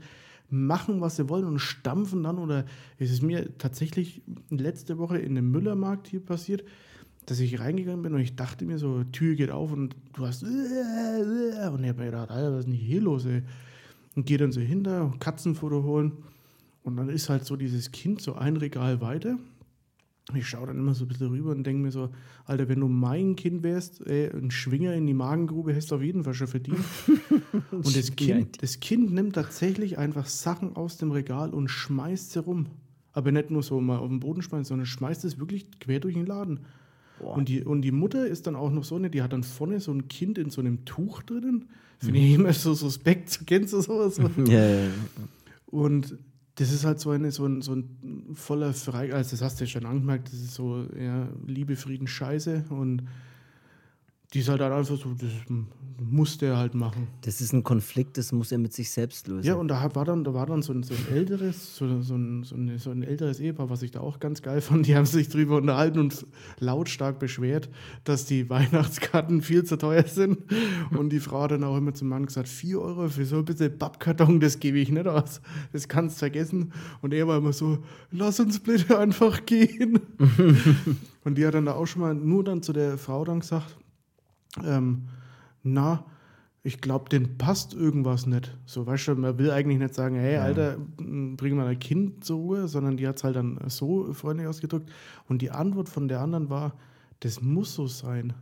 [0.49, 2.39] machen, was sie wollen und stampfen dann.
[2.39, 2.65] Oder
[2.99, 6.65] es ist mir tatsächlich letzte Woche in dem Müllermarkt hier passiert,
[7.27, 10.45] dass ich reingegangen bin und ich dachte mir so, Tür geht auf und du hast
[10.45, 13.43] und ich habe mir gedacht, Alter, was ist denn hier los, ey?
[14.15, 16.13] Und gehe dann so hinter, Katzenfoto holen
[16.87, 19.39] und dann ist halt so dieses Kind so ein Regal weiter.
[20.35, 22.11] Ich schaue dann immer so ein bisschen rüber und denke mir so,
[22.45, 26.03] Alter, wenn du mein Kind wärst, ey, ein Schwinger in die Magengrube hättest du auf
[26.03, 26.79] jeden Fall schon verdient.
[27.73, 32.39] und das kind, das kind nimmt tatsächlich einfach Sachen aus dem Regal und schmeißt sie
[32.39, 32.67] rum.
[33.13, 36.15] Aber nicht nur so mal auf den Boden schmeißt, sondern schmeißt es wirklich quer durch
[36.15, 36.61] den Laden.
[37.19, 37.37] Boah.
[37.37, 39.81] Und die, und die Mutter ist dann auch noch so eine, die hat dann vorne
[39.81, 41.65] so ein Kind in so einem Tuch drinnen.
[41.99, 43.41] Finde ich immer so suspekt.
[43.47, 44.19] Kennst du sowas?
[44.19, 44.91] Ja, ja, ja.
[45.67, 46.17] Und
[46.57, 49.65] das ist halt so, eine, so, ein, so ein voller Frei, also das hast du
[49.65, 52.65] ja schon angemerkt, das ist so ja, Liebe, Frieden, Scheiße.
[52.71, 53.03] Und
[54.33, 55.31] Die ist halt dann einfach so, das
[55.99, 57.09] muss der halt machen.
[57.23, 59.47] Das ist ein Konflikt, das muss er mit sich selbst lösen.
[59.47, 62.15] Ja, und da war dann, da war dann so ein, so ein älteres, so, so,
[62.15, 64.87] ein, so, ein, so ein älteres Ehepaar, was ich da auch ganz geil fand.
[64.87, 66.27] Die haben sich drüber unterhalten und
[66.59, 67.71] lautstark beschwert,
[68.05, 70.39] dass die Weihnachtskarten viel zu teuer sind.
[70.91, 73.45] Und die Frau hat dann auch immer zum Mann gesagt: 4 Euro für so ein
[73.45, 75.41] bisschen Pappkarton, das gebe ich nicht aus.
[75.73, 76.73] Das kannst du vergessen.
[77.01, 77.79] Und er war immer so:
[78.11, 80.01] Lass uns bitte einfach gehen.
[81.25, 83.79] und die hat dann da auch schon mal nur dann zu der Frau dann gesagt:
[84.65, 85.09] ähm,
[85.63, 86.05] Na,
[86.63, 88.57] ich glaube, den passt irgendwas nicht.
[88.67, 92.39] So, weißt du, man will eigentlich nicht sagen, hey, Alter, bring mal ein Kind zur
[92.39, 94.91] Ruhe, sondern die hat es halt dann so freundlich ausgedrückt.
[95.29, 96.75] Und die Antwort von der anderen war,
[97.21, 98.33] das muss so sein.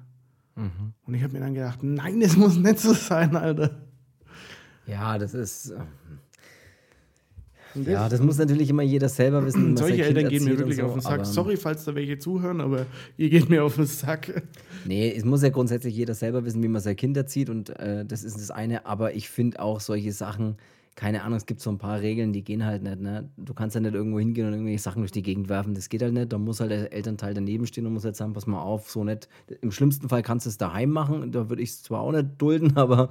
[1.04, 3.82] Und ich habe mir dann gedacht, nein, das muss nicht so sein, Alter.
[4.86, 5.70] Ja, das ist.
[5.70, 5.80] äh,
[7.74, 9.76] Und Ja, das muss natürlich immer jeder selber wissen.
[9.76, 11.26] Solche Eltern gehen mir wirklich so, auf den Sack.
[11.26, 14.42] Sorry, falls da welche zuhören, aber ihr geht mir auf den Sack.
[14.84, 18.04] Nee, es muss ja grundsätzlich jeder selber wissen, wie man sein Kind erzieht und äh,
[18.04, 18.86] das ist das eine.
[18.86, 20.56] Aber ich finde auch solche Sachen,
[20.94, 23.00] keine Ahnung, es gibt so ein paar Regeln, die gehen halt nicht.
[23.00, 23.28] Ne?
[23.36, 25.74] Du kannst ja nicht irgendwo hingehen und irgendwelche Sachen durch die Gegend werfen.
[25.74, 26.32] Das geht halt nicht.
[26.32, 29.02] Da muss halt der Elternteil daneben stehen und muss halt sagen, pass mal auf, so
[29.02, 29.28] nicht.
[29.60, 31.32] Im schlimmsten Fall kannst du es daheim machen.
[31.32, 33.10] Da würde ich es zwar auch nicht dulden, aber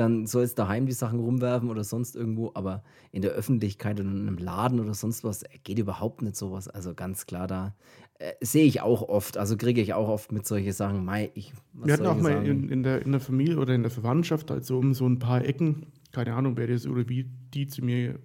[0.00, 2.82] dann sollst daheim die Sachen rumwerfen oder sonst irgendwo, aber
[3.12, 6.68] in der Öffentlichkeit oder in einem Laden oder sonst was äh, geht überhaupt nicht sowas.
[6.68, 7.74] Also ganz klar, da
[8.18, 11.52] äh, sehe ich auch oft, also kriege ich auch oft mit solche Sachen, Mai, ich.
[11.74, 14.78] Wir hatten auch mal in, in, der, in der Familie oder in der Verwandtschaft, also
[14.78, 18.18] um so ein paar Ecken, keine Ahnung, wer das oder wie die zu mir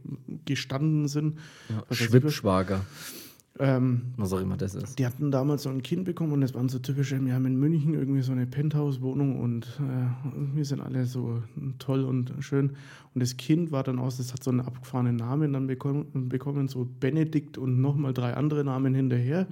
[0.46, 1.40] gestanden sind.
[1.70, 1.98] ja, was.
[1.98, 2.86] Schwippschwager,
[3.58, 5.00] Ähm, was auch immer das ist.
[5.00, 7.58] die hatten damals so ein Kind bekommen und das waren so typische, wir haben in
[7.58, 11.42] München irgendwie so eine Penthouse-Wohnung und äh, wir sind alle so
[11.80, 12.72] toll und schön.
[13.14, 16.68] Und das Kind war dann aus, das hat so einen abgefahrenen Namen dann bekommen, bekommen
[16.68, 19.48] so Benedikt und nochmal drei andere Namen hinterher.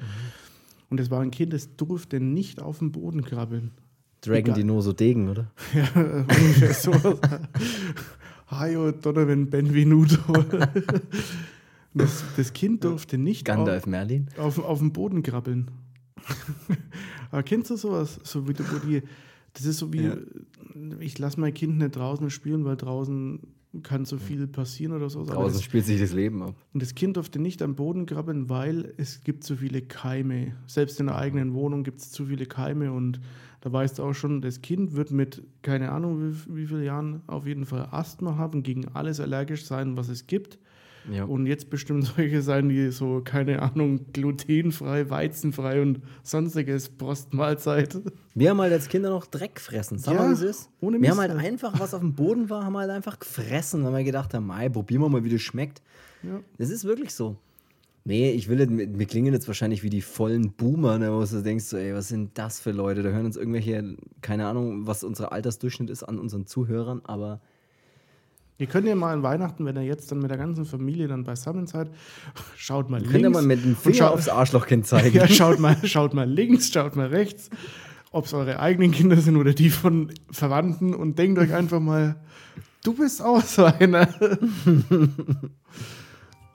[0.89, 3.71] Und das war ein Kind, das durfte nicht auf den Boden krabbeln.
[4.19, 4.53] Dragon.
[4.53, 5.51] Dinoso Degen, oder?
[5.73, 6.93] Ja, ungefähr so.
[8.47, 10.17] Hayo Donovan Benvenuto.
[11.93, 14.27] Das, das Kind durfte nicht auf, Gandalf Merlin.
[14.37, 15.69] auf, auf den Boden krabbeln.
[17.31, 18.19] Aber kennst du sowas?
[18.23, 19.01] So wie, du- wo die,
[19.53, 20.15] das ist so wie, Ja.
[20.99, 23.39] ich lasse mein Kind nicht draußen spielen, weil draußen
[23.81, 25.23] kann so viel passieren oder so.
[25.25, 26.55] Draußen das, spielt sich das Leben ab.
[26.73, 30.55] und das Kind durfte nicht am Boden krabbeln, weil es gibt zu viele Keime.
[30.67, 33.19] Selbst in der eigenen Wohnung gibt es zu viele Keime und
[33.61, 37.21] da weißt du auch schon, das Kind wird mit, keine Ahnung wie, wie vielen Jahren,
[37.27, 40.59] auf jeden Fall Asthma haben, gegen alles allergisch sein, was es gibt.
[41.11, 41.25] Ja.
[41.25, 47.99] Und jetzt bestimmt solche sein, die so, keine Ahnung, glutenfrei, weizenfrei und sonstiges Postmahlzeit.
[48.35, 49.97] Wir haben halt als Kinder noch Dreck fressen.
[49.97, 50.69] Sag Ja, mal, wie es ist.
[50.81, 53.19] ohne wir Mist, haben halt einfach, was auf dem Boden war, haben wir halt einfach
[53.19, 55.81] gefressen, weil wir gedacht haben, Mai, probieren wir mal, wie das schmeckt.
[56.23, 56.39] Ja.
[56.57, 57.35] Das ist wirklich so.
[58.05, 61.41] Nee, ich will nicht, wir klingen jetzt wahrscheinlich wie die vollen Boomer, ne, wo du
[61.41, 63.01] denkst, so, ey, was sind das für Leute?
[63.01, 67.39] Da hören uns irgendwelche, keine Ahnung, was unser Altersdurchschnitt ist an unseren Zuhörern, aber
[68.59, 71.23] Ihr könnt ja mal an Weihnachten, wenn ihr jetzt dann mit der ganzen Familie dann
[71.23, 71.89] beisammen seid,
[72.55, 73.33] schaut mal könnt ihr links.
[73.33, 75.15] mal mit dem Finger schaut- aufs Arschlochkind zeigen.
[75.15, 77.49] Ja, schaut mal, schaut mal links, schaut mal rechts,
[78.11, 82.15] ob es eure eigenen Kinder sind oder die von Verwandten und denkt euch einfach mal,
[82.83, 84.07] du bist auch so einer.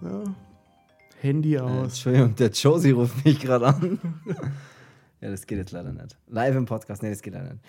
[0.01, 0.23] ja.
[1.21, 1.85] Handy Äh, aus.
[1.95, 3.99] Entschuldigung, der Josie ruft mich gerade an.
[5.21, 6.17] ja, das geht jetzt leider nicht.
[6.29, 7.65] Live im Podcast, nee, das geht leider nicht.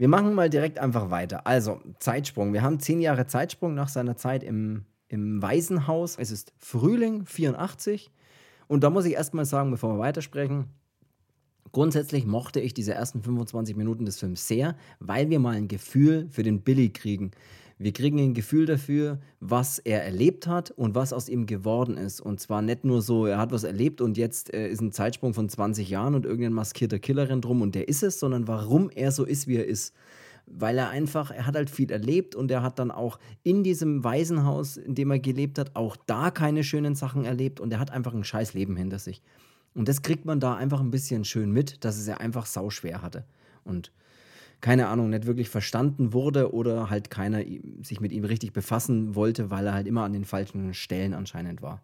[0.00, 1.46] Wir machen mal direkt einfach weiter.
[1.46, 2.54] Also, Zeitsprung.
[2.54, 6.16] Wir haben zehn Jahre Zeitsprung nach seiner Zeit im, im Waisenhaus.
[6.16, 8.10] Es ist Frühling 84.
[8.66, 10.68] Und da muss ich erstmal sagen, bevor wir weitersprechen,
[11.72, 16.28] grundsätzlich mochte ich diese ersten 25 Minuten des Films sehr, weil wir mal ein Gefühl
[16.30, 17.32] für den Billy kriegen.
[17.82, 22.20] Wir kriegen ein Gefühl dafür, was er erlebt hat und was aus ihm geworden ist.
[22.20, 25.32] Und zwar nicht nur so, er hat was erlebt und jetzt äh, ist ein Zeitsprung
[25.32, 28.90] von 20 Jahren und irgendein maskierter Killer rennt rum und der ist es, sondern warum
[28.90, 29.94] er so ist, wie er ist.
[30.44, 34.04] Weil er einfach, er hat halt viel erlebt und er hat dann auch in diesem
[34.04, 37.92] Waisenhaus, in dem er gelebt hat, auch da keine schönen Sachen erlebt und er hat
[37.92, 39.22] einfach ein scheiß Leben hinter sich.
[39.72, 43.00] Und das kriegt man da einfach ein bisschen schön mit, dass es er einfach sauschwer
[43.00, 43.24] hatte.
[43.64, 43.90] Und
[44.60, 47.42] keine Ahnung, nicht wirklich verstanden wurde oder halt keiner
[47.82, 51.62] sich mit ihm richtig befassen wollte, weil er halt immer an den falschen Stellen anscheinend
[51.62, 51.82] war.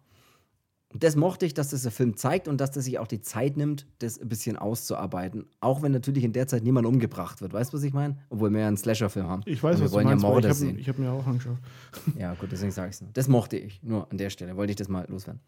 [0.93, 3.21] Und das mochte ich, dass das der Film zeigt und dass der sich auch die
[3.21, 5.45] Zeit nimmt, das ein bisschen auszuarbeiten.
[5.59, 7.51] Auch wenn natürlich in der Zeit niemand umgebracht wird.
[7.51, 8.17] Weißt du, was ich meine?
[8.29, 9.41] Obwohl wir ja einen Slasher-Film haben.
[9.45, 10.79] Ich weiß, wir was du wollen meinst, ja Morde ich habe sehen.
[10.79, 11.57] ich hab mir auch angeschaut.
[12.17, 13.03] Ja, gut, deswegen sage ich es.
[13.13, 13.83] Das mochte ich.
[13.83, 15.41] Nur an der Stelle wollte ich das mal loswerden.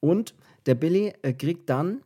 [0.00, 0.34] Und
[0.66, 2.02] der Billy äh, kriegt dann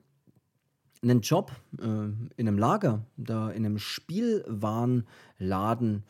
[1.03, 6.03] einen Job äh, in einem Lager, da in einem Spielwarenladen.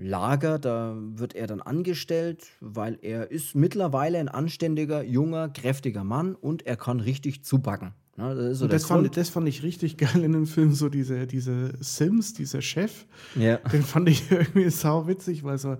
[0.00, 6.36] Lager, da wird er dann angestellt, weil er ist mittlerweile ein anständiger, junger, kräftiger Mann
[6.36, 7.94] und er kann richtig zubacken.
[8.16, 8.32] Ne?
[8.36, 11.72] Das, so das fand, das fand ich richtig geil in dem Film, so diese, diese
[11.80, 13.56] Sims, dieser Chef, Ja.
[13.56, 15.78] den fand ich irgendwie sau witzig, weil so,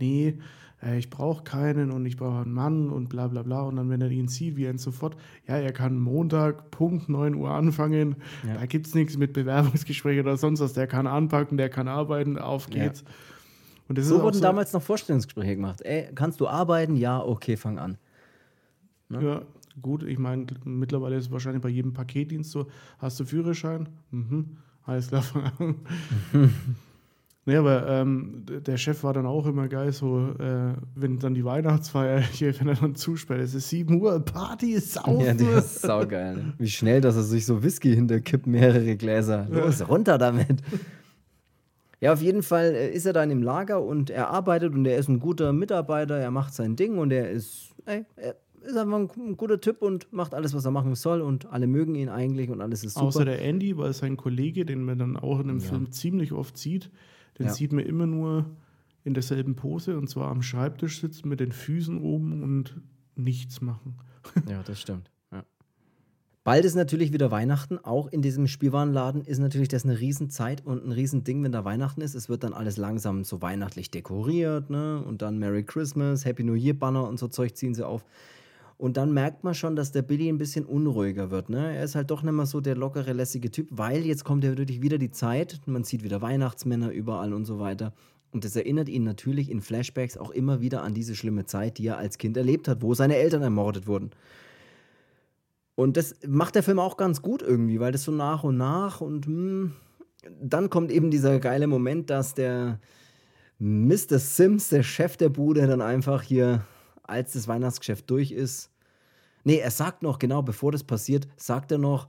[0.00, 0.36] nee,
[0.82, 3.62] äh, ich brauche keinen und ich brauche einen Mann und bla bla bla.
[3.62, 5.16] Und dann, wenn er ihn sieht, wie er ihn sofort,
[5.46, 8.16] ja, er kann Montag, Punkt 9 Uhr anfangen,
[8.46, 8.54] Ja.
[8.54, 12.38] da gibt es nichts mit Bewerbungsgespräch oder sonst was, der kann anpacken, der kann arbeiten,
[12.38, 12.84] auf Ja.
[12.84, 13.04] geht's.
[13.88, 15.80] Und das ist So auch wurden damals noch Vorstellungsgespräche gemacht.
[15.82, 16.94] Ey, kannst du arbeiten?
[16.96, 17.98] Ja, okay, fang an.
[19.10, 19.42] Ja,
[19.82, 23.88] gut, ich meine, mittlerweile ist es wahrscheinlich bei jedem Paketdienst so, hast du Führerschein?
[24.12, 25.74] Mhm, alles klar, fang an.
[27.50, 31.44] Nee, aber ähm, der Chef war dann auch immer geil, so, äh, wenn dann die
[31.44, 35.18] Weihnachtsfeier hier, wenn er dann zusperrt, es ist 7 Uhr, Party ist saufen.
[35.18, 36.36] Ja, der ist saugeil.
[36.36, 36.52] Ne?
[36.58, 39.48] Wie schnell, dass er sich so Whisky hinterkippt, mehrere Gläser.
[39.50, 40.62] Los, runter damit.
[42.00, 44.96] Ja, auf jeden Fall äh, ist er dann im Lager und er arbeitet und er
[44.96, 48.96] ist ein guter Mitarbeiter, er macht sein Ding und er ist, ey, er ist einfach
[48.96, 52.10] ein, ein guter Typ und macht alles, was er machen soll und alle mögen ihn
[52.10, 53.06] eigentlich und alles ist super.
[53.06, 55.64] Außer der Andy, weil sein Kollege, den man dann auch in dem Ja.
[55.66, 56.90] Film ziemlich oft sieht,
[57.40, 57.52] den Ja.
[57.52, 58.46] sieht man immer nur
[59.02, 62.80] in derselben Pose und zwar am Schreibtisch sitzen mit den Füßen oben und
[63.16, 63.96] nichts machen.
[64.48, 65.10] Ja, das stimmt.
[65.32, 65.42] Ja.
[66.44, 67.78] Bald ist natürlich wieder Weihnachten.
[67.78, 72.02] Auch in diesem Spielwarenladen ist natürlich das eine Riesenzeit und ein Riesending, wenn da Weihnachten
[72.02, 72.14] ist.
[72.14, 75.02] Es wird dann alles langsam so weihnachtlich dekoriert, ne?
[75.02, 78.04] Und dann Merry Christmas, Happy New Year Banner und so Zeug ziehen sie auf.
[78.80, 81.50] Und dann merkt man schon, dass der Billy ein bisschen unruhiger wird.
[81.50, 81.76] Ne?
[81.76, 84.56] Er ist halt doch nicht mehr so der lockere, lässige Typ, weil jetzt kommt ja
[84.56, 85.60] wirklich wieder die Zeit.
[85.66, 87.92] Man sieht wieder Weihnachtsmänner überall und so weiter.
[88.30, 91.88] Und das erinnert ihn natürlich in Flashbacks auch immer wieder an diese schlimme Zeit, die
[91.88, 94.12] er als Kind erlebt hat, wo seine Eltern ermordet wurden.
[95.74, 99.02] Und das macht der Film auch ganz gut irgendwie, weil das so nach und nach
[99.02, 99.72] und hm,
[100.40, 102.80] dann kommt eben dieser geile Moment, dass der
[103.58, 104.18] Mr.
[104.18, 106.64] Sims, der Chef der Bude, dann einfach hier,
[107.10, 108.70] als das Weihnachtsgeschäft durch ist,
[109.44, 112.08] nee, er sagt noch, genau bevor das passiert, sagt er noch,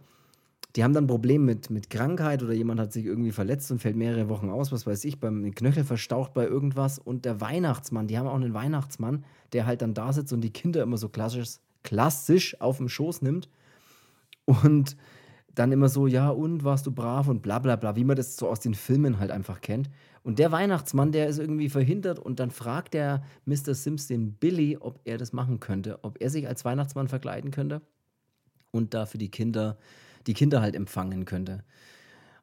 [0.76, 3.80] die haben dann ein Problem mit, mit Krankheit oder jemand hat sich irgendwie verletzt und
[3.80, 6.98] fällt mehrere Wochen aus, was weiß ich, beim Knöchel verstaucht bei irgendwas.
[6.98, 10.54] Und der Weihnachtsmann, die haben auch einen Weihnachtsmann, der halt dann da sitzt und die
[10.54, 13.50] Kinder immer so klassisch, klassisch auf dem Schoß nimmt.
[14.46, 14.96] Und
[15.56, 18.38] dann immer so, ja, und warst du brav und bla bla bla, wie man das
[18.38, 19.90] so aus den Filmen halt einfach kennt.
[20.24, 23.74] Und der Weihnachtsmann, der ist irgendwie verhindert und dann fragt der Mr.
[23.74, 27.82] Sims den Billy, ob er das machen könnte, ob er sich als Weihnachtsmann verkleiden könnte
[28.70, 29.78] und dafür die Kinder,
[30.28, 31.64] die Kinder halt empfangen könnte.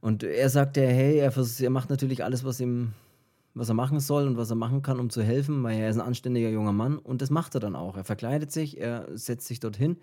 [0.00, 2.92] Und er sagt ja, hey, er, er macht natürlich alles, was ihm,
[3.54, 5.96] was er machen soll und was er machen kann, um zu helfen, weil er ist
[5.96, 7.96] ein anständiger junger Mann und das macht er dann auch.
[7.96, 9.98] Er verkleidet sich, er setzt sich dorthin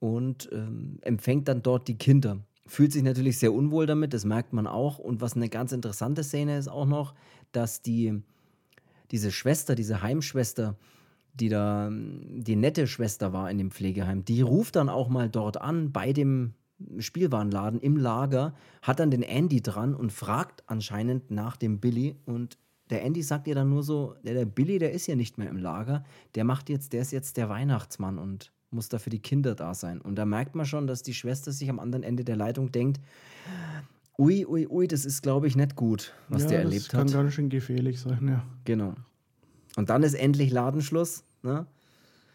[0.00, 2.38] und ähm, empfängt dann dort die Kinder.
[2.66, 4.98] Fühlt sich natürlich sehr unwohl damit, das merkt man auch.
[4.98, 7.14] Und was eine ganz interessante Szene ist auch noch,
[7.50, 8.22] dass die,
[9.10, 10.76] diese Schwester, diese Heimschwester,
[11.34, 15.60] die da die nette Schwester war in dem Pflegeheim, die ruft dann auch mal dort
[15.60, 16.54] an bei dem
[16.98, 22.58] Spielwarenladen im Lager, hat dann den Andy dran und fragt anscheinend nach dem Billy und
[22.90, 25.48] der Andy sagt ihr dann nur so, der, der Billy, der ist ja nicht mehr
[25.48, 29.18] im Lager, der macht jetzt, der ist jetzt der Weihnachtsmann und muss da für die
[29.18, 30.00] Kinder da sein.
[30.00, 33.00] Und da merkt man schon, dass die Schwester sich am anderen Ende der Leitung denkt,
[34.18, 37.06] ui, ui, ui, das ist, glaube ich, nicht gut, was ja, der das erlebt kann
[37.06, 37.12] hat.
[37.12, 38.44] ganz schön gefährlich sein, ja.
[38.64, 38.94] Genau.
[39.76, 41.24] Und dann ist endlich Ladenschluss.
[41.42, 41.66] Ne?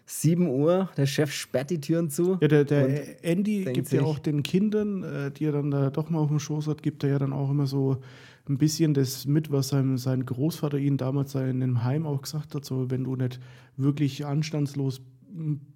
[0.05, 2.37] 7 Uhr, der Chef sperrt die Türen zu.
[2.41, 6.09] Ja, der, der Andy gibt ja auch den Kindern, äh, die er dann da doch
[6.09, 7.97] mal auf dem Schoß hat, gibt er ja dann auch immer so
[8.47, 12.55] ein bisschen das mit, was sein, sein Großvater ihnen damals in dem Heim auch gesagt
[12.55, 12.63] hat.
[12.63, 13.41] So, wenn du nicht
[13.75, 15.05] wirklich anstandslos m,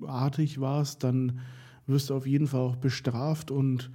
[0.05, 1.39] artig warst, dann
[1.87, 3.91] wirst du auf jeden Fall auch bestraft und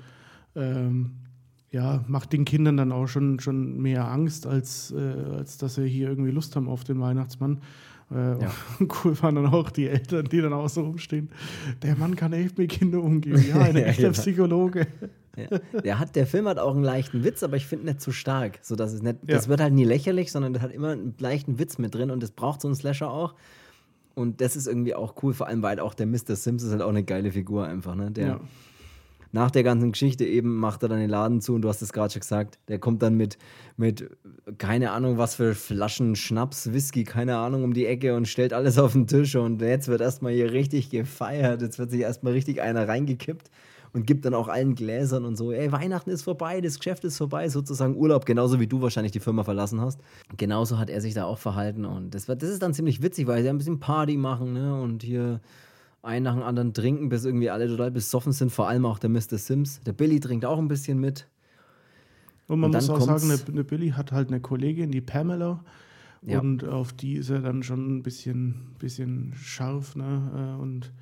[0.55, 1.13] ähm,
[1.71, 5.87] ja, macht den Kindern dann auch schon, schon mehr Angst, als, äh, als dass sie
[5.89, 7.61] hier irgendwie Lust haben auf den Weihnachtsmann.
[8.11, 8.53] Äh, Ja.
[9.05, 11.29] cool waren dann auch die Eltern, die dann auch so rumstehen.
[11.83, 13.45] Der Mann kann echt mit Kindern umgehen.
[13.49, 14.13] Ja, ein Ja, echter genau.
[14.13, 14.87] Psychologe.
[15.37, 15.81] Ja.
[15.83, 18.61] Der, hat, der Film hat auch einen leichten Witz, aber ich finde nicht zu stark.
[18.63, 19.19] So, dass es nicht.
[19.25, 22.23] Das wird halt nie lächerlich, sondern das hat immer einen leichten Witz mit drin und
[22.23, 23.35] das braucht so ein Slasher auch.
[24.17, 26.35] Und das ist irgendwie auch cool, vor allem weil auch der Mr.
[26.37, 27.95] Sims ist halt auch eine geile Figur einfach.
[27.95, 28.11] Ne?
[28.11, 28.41] Der, Ja.
[29.31, 31.93] nach der ganzen Geschichte eben macht er dann den Laden zu und du hast es
[31.93, 33.37] gerade schon gesagt, der kommt dann mit,
[33.77, 34.09] mit
[34.57, 38.79] keine Ahnung was für Flaschen Schnaps, Whisky, keine Ahnung um die Ecke und stellt alles
[38.79, 42.63] auf den Tisch und jetzt wird erstmal hier richtig gefeiert, jetzt wird sich erstmal richtig
[42.63, 43.51] einer reingekippt
[43.97, 47.17] und gibt dann auch allen Gläsern und so, ey, Weihnachten ist vorbei, das Geschäft ist
[47.17, 50.01] vorbei, sozusagen Urlaub, genauso wie du wahrscheinlich die Firma verlassen hast.
[50.37, 53.27] Genauso hat er sich da auch verhalten und das, wird, das ist dann ziemlich witzig,
[53.27, 54.79] weil sie ein bisschen Party machen ne?
[54.79, 55.41] und hier
[56.03, 59.09] einen nach dem anderen trinken, bis irgendwie alle total besoffen sind, vor allem auch der
[59.09, 59.39] Mr.
[59.39, 59.81] Sims.
[59.81, 61.27] Der Billy trinkt auch ein bisschen mit.
[62.47, 65.65] Und man Und muss auch sagen, eine, eine Billy hat halt eine Kollegin, die Pamela.
[66.21, 66.41] Ja.
[66.41, 69.97] Und auf die ist er dann schon ein bisschen, bisschen scharf.
[69.97, 70.57] Ne?
[70.59, 70.93] Äh, Und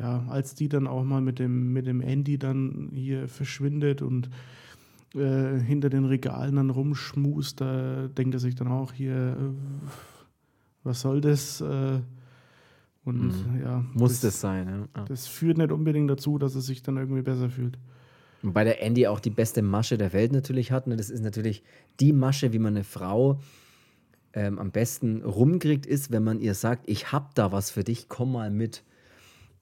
[0.00, 4.30] ja, als die dann auch mal mit dem, mit dem Andy dann hier verschwindet und
[5.14, 9.88] äh, hinter den Regalen dann rumschmust, da denkt er sich dann auch hier, äh,
[10.84, 11.60] was soll das?
[11.60, 12.00] Äh,
[13.04, 13.60] und Mhm.
[13.62, 15.00] ja, Muss das, sein, ja.
[15.00, 15.04] ja.
[15.06, 17.78] das führt nicht unbedingt dazu, dass er sich dann irgendwie besser fühlt.
[18.42, 20.86] Wobei der Andy auch die beste Masche der Welt natürlich hat.
[20.86, 20.96] Ne?
[20.96, 21.62] Das ist natürlich
[21.98, 23.40] die Masche, wie man eine Frau
[24.32, 28.08] ähm, am besten rumkriegt, ist, wenn man ihr sagt, ich hab da was für dich,
[28.08, 28.82] komm mal mit.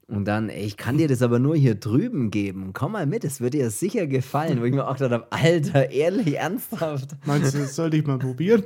[0.09, 2.71] Und dann, ey, ich kann dir das aber nur hier drüben geben.
[2.73, 4.59] Komm mal mit, es wird dir sicher gefallen.
[4.59, 7.11] Wo ich mir auch gedacht habe, Alter, ehrlich, ernsthaft.
[7.25, 8.63] Meinst du, das sollte ich mal probieren?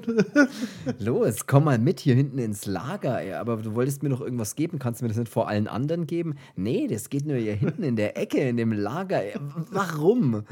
[0.99, 3.21] Los, komm mal mit hier hinten ins Lager.
[3.21, 3.33] Ey.
[3.33, 4.79] Aber du wolltest mir noch irgendwas geben.
[4.79, 6.35] Kannst du mir das nicht vor allen anderen geben?
[6.55, 9.21] Nee, das geht nur hier hinten in der Ecke, in dem Lager.
[9.21, 9.33] Ey.
[9.69, 10.43] Warum?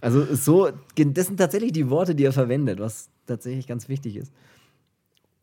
[0.00, 4.32] Also so, das sind tatsächlich die Worte, die er verwendet, was tatsächlich ganz wichtig ist.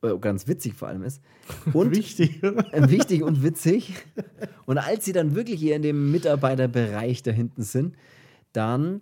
[0.03, 1.21] Äh, Ganz witzig vor allem ist.
[1.73, 3.93] Und Wichtig, äh, wichtig und witzig.
[4.65, 7.95] Und als sie dann wirklich hier in dem Mitarbeiterbereich da hinten sind,
[8.53, 9.01] dann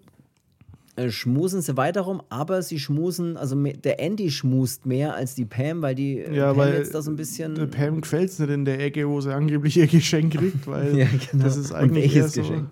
[0.96, 5.44] äh, schmusen sie weiter rum, aber sie schmusen, also der Andy schmust mehr als die
[5.46, 7.56] Pam, weil die äh, Ja, Pam weil jetzt da so ein bisschen.
[7.56, 10.98] Der Pam gefällt es nicht in der Ecke, wo sie angeblich ihr Geschenk kriegt, weil
[10.98, 11.44] Ja, genau.
[11.44, 12.70] das ist Und eigentlich eher so, Geschenk?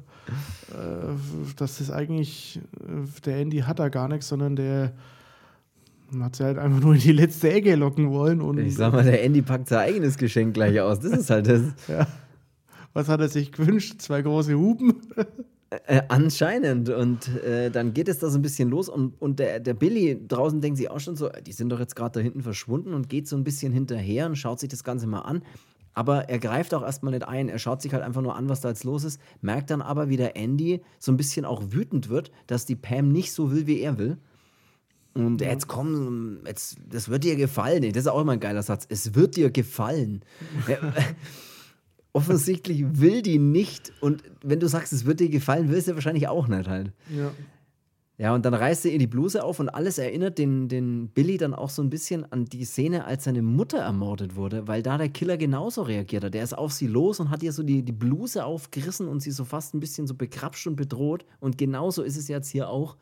[0.72, 2.62] äh, das ist eigentlich,
[3.26, 4.94] der Andy hat da gar nichts, sondern der
[6.22, 9.04] hat sie halt einfach nur in die letzte Ecke locken wollen und ich sag mal,
[9.04, 11.00] der Andy packt sein eigenes Geschenk gleich aus.
[11.00, 11.62] Das ist halt das.
[11.88, 12.08] ja,
[12.94, 14.02] was hat er sich gewünscht?
[14.02, 14.96] Zwei große Hupen?
[15.88, 16.90] Äh, anscheinend.
[16.90, 18.90] Und äh, dann geht es da so ein bisschen los.
[18.90, 21.96] Und, und der, der Billy draußen denkt sich auch schon so, die sind doch jetzt
[21.96, 25.08] gerade da hinten verschwunden und geht so ein bisschen hinterher und schaut sich das Ganze
[25.08, 25.42] mal an.
[25.96, 27.50] Aber er greift auch erstmal nicht ein.
[27.50, 29.20] Er schaut sich halt einfach nur an, was da jetzt los ist.
[29.42, 33.12] Merkt dann aber, wie der Andy so ein bisschen auch wütend wird, dass die Pam
[33.12, 34.18] nicht so will, wie er will.
[35.14, 37.84] Und jetzt komm, jetzt, das wird dir gefallen.
[37.94, 38.86] Das ist auch immer ein geiler Satz.
[38.90, 40.24] Es wird dir gefallen.
[40.68, 40.78] Ja,
[42.14, 43.94] offensichtlich will die nicht.
[44.02, 46.92] Und wenn du sagst, es wird dir gefallen, willst du wahrscheinlich auch nicht halt.
[47.16, 47.32] Ja.
[48.20, 51.38] Ja, und dann reißt er ihr die Bluse auf und alles erinnert den, den Billy
[51.38, 55.00] dann auch so ein bisschen an die Szene, als seine Mutter ermordet wurde, weil da
[55.00, 56.34] der Killer genauso reagiert hat.
[56.36, 59.32] Der ist auf sie los und hat ihr so die, die Bluse aufgerissen und sie
[59.32, 61.26] so fast ein bisschen so bekrapscht und bedroht.
[61.40, 62.98] Und genauso ist es jetzt hier auch.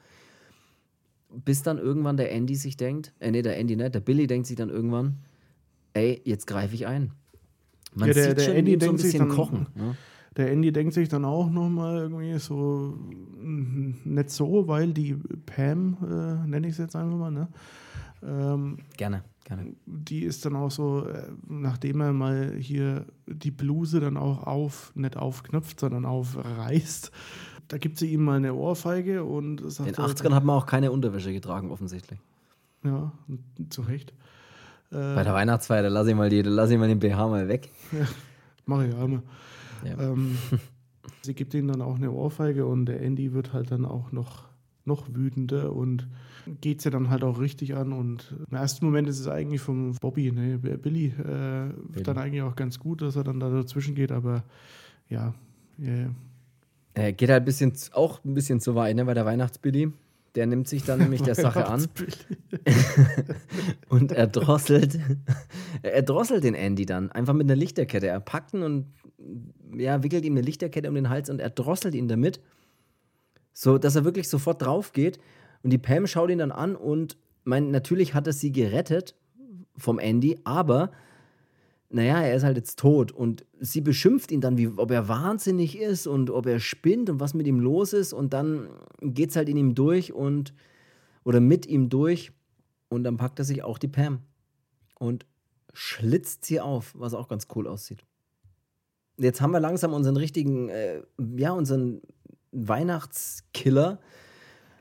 [1.34, 4.48] Bis dann irgendwann der Andy sich denkt, äh, nee, der Andy nicht, der Billy denkt
[4.48, 5.20] sich dann irgendwann,
[5.94, 7.12] ey, jetzt greife ich ein.
[7.94, 9.68] Man Ja, der- sieht der schon Andy so ein bisschen dann- kochen.
[9.76, 9.96] Ne?
[10.38, 12.98] Der Andy denkt sich dann auch nochmal irgendwie so,
[13.42, 15.16] mm, nicht so, weil die
[15.46, 17.48] Pam, äh, nenne ich es jetzt einfach mal, ne?
[18.24, 19.74] Ähm, Gerne, gerne.
[19.86, 24.94] die ist dann auch so, äh, nachdem er mal hier die Bluse dann auch auf,
[24.96, 27.12] nicht aufknöpft, sondern aufreißt,
[27.72, 30.58] da gibt sie ihm mal eine Ohrfeige und sagt In den halt, 80ern hat man
[30.58, 32.20] auch keine Unterwäsche getragen, offensichtlich.
[32.84, 33.14] Ja,
[33.70, 34.12] zu Recht.
[34.92, 37.28] Äh, Bei der Weihnachtsfeier, da lasse ich, mal die- da lass ich mal den BH
[37.30, 37.70] mal weg.
[38.66, 39.24] Mache ich auch immer.
[39.86, 39.98] Ja.
[40.12, 40.38] Ähm,
[41.22, 44.50] sie gibt ihm dann auch eine Ohrfeige und der Andy wird halt dann auch noch,
[44.84, 46.08] noch wütender und
[46.60, 47.94] geht sie dann halt auch richtig an.
[47.94, 52.56] Und im ersten Moment ist es eigentlich vom Bobby, ne, Billy, äh, dann eigentlich auch
[52.58, 54.44] ganz gut, dass er dann da dazwischen geht, aber
[55.08, 55.34] ja,
[55.78, 56.10] ja,
[56.94, 59.92] Er geht halt ein bisschen, auch ein bisschen zu weit, ne, bei der Weihnachtsbilly.
[60.36, 61.88] Der nimmt sich dann nämlich der Sache an
[63.90, 64.98] und er drosselt,
[65.82, 68.08] er drosselt den Andy dann einfach mit einer Lichterkette.
[68.08, 68.86] Er packt ihn und
[69.76, 72.40] ja, wickelt ihm eine Lichterkette um den Hals und er drosselt ihn damit,
[73.54, 75.20] so dass er wirklich sofort drauf geht.
[75.64, 79.16] Und die Pam schaut ihn dann an und mein, natürlich hat er sie gerettet
[79.78, 80.92] vom Andy, aber
[81.94, 85.78] naja, er ist halt jetzt tot und sie beschimpft ihn dann, wie, ob er wahnsinnig
[85.78, 88.70] ist und ob er spinnt und was mit ihm los ist und dann
[89.02, 90.54] geht es halt in ihm durch und
[91.24, 92.32] oder mit ihm durch
[92.90, 94.20] und dann packt er sich auch die Pam
[95.00, 95.26] und
[95.74, 98.04] schlitzt sie auf, was auch ganz cool aussieht.
[99.18, 101.02] Jetzt haben wir langsam unseren richtigen, äh,
[101.38, 102.02] ja, unseren
[102.52, 104.00] Weihnachtskiller.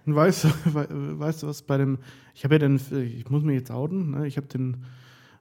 [0.06, 1.98] Weißt du, we- weißt du was bei dem,
[2.34, 4.84] ich habe ja den, ich muss mich jetzt outen, ne, ich habe den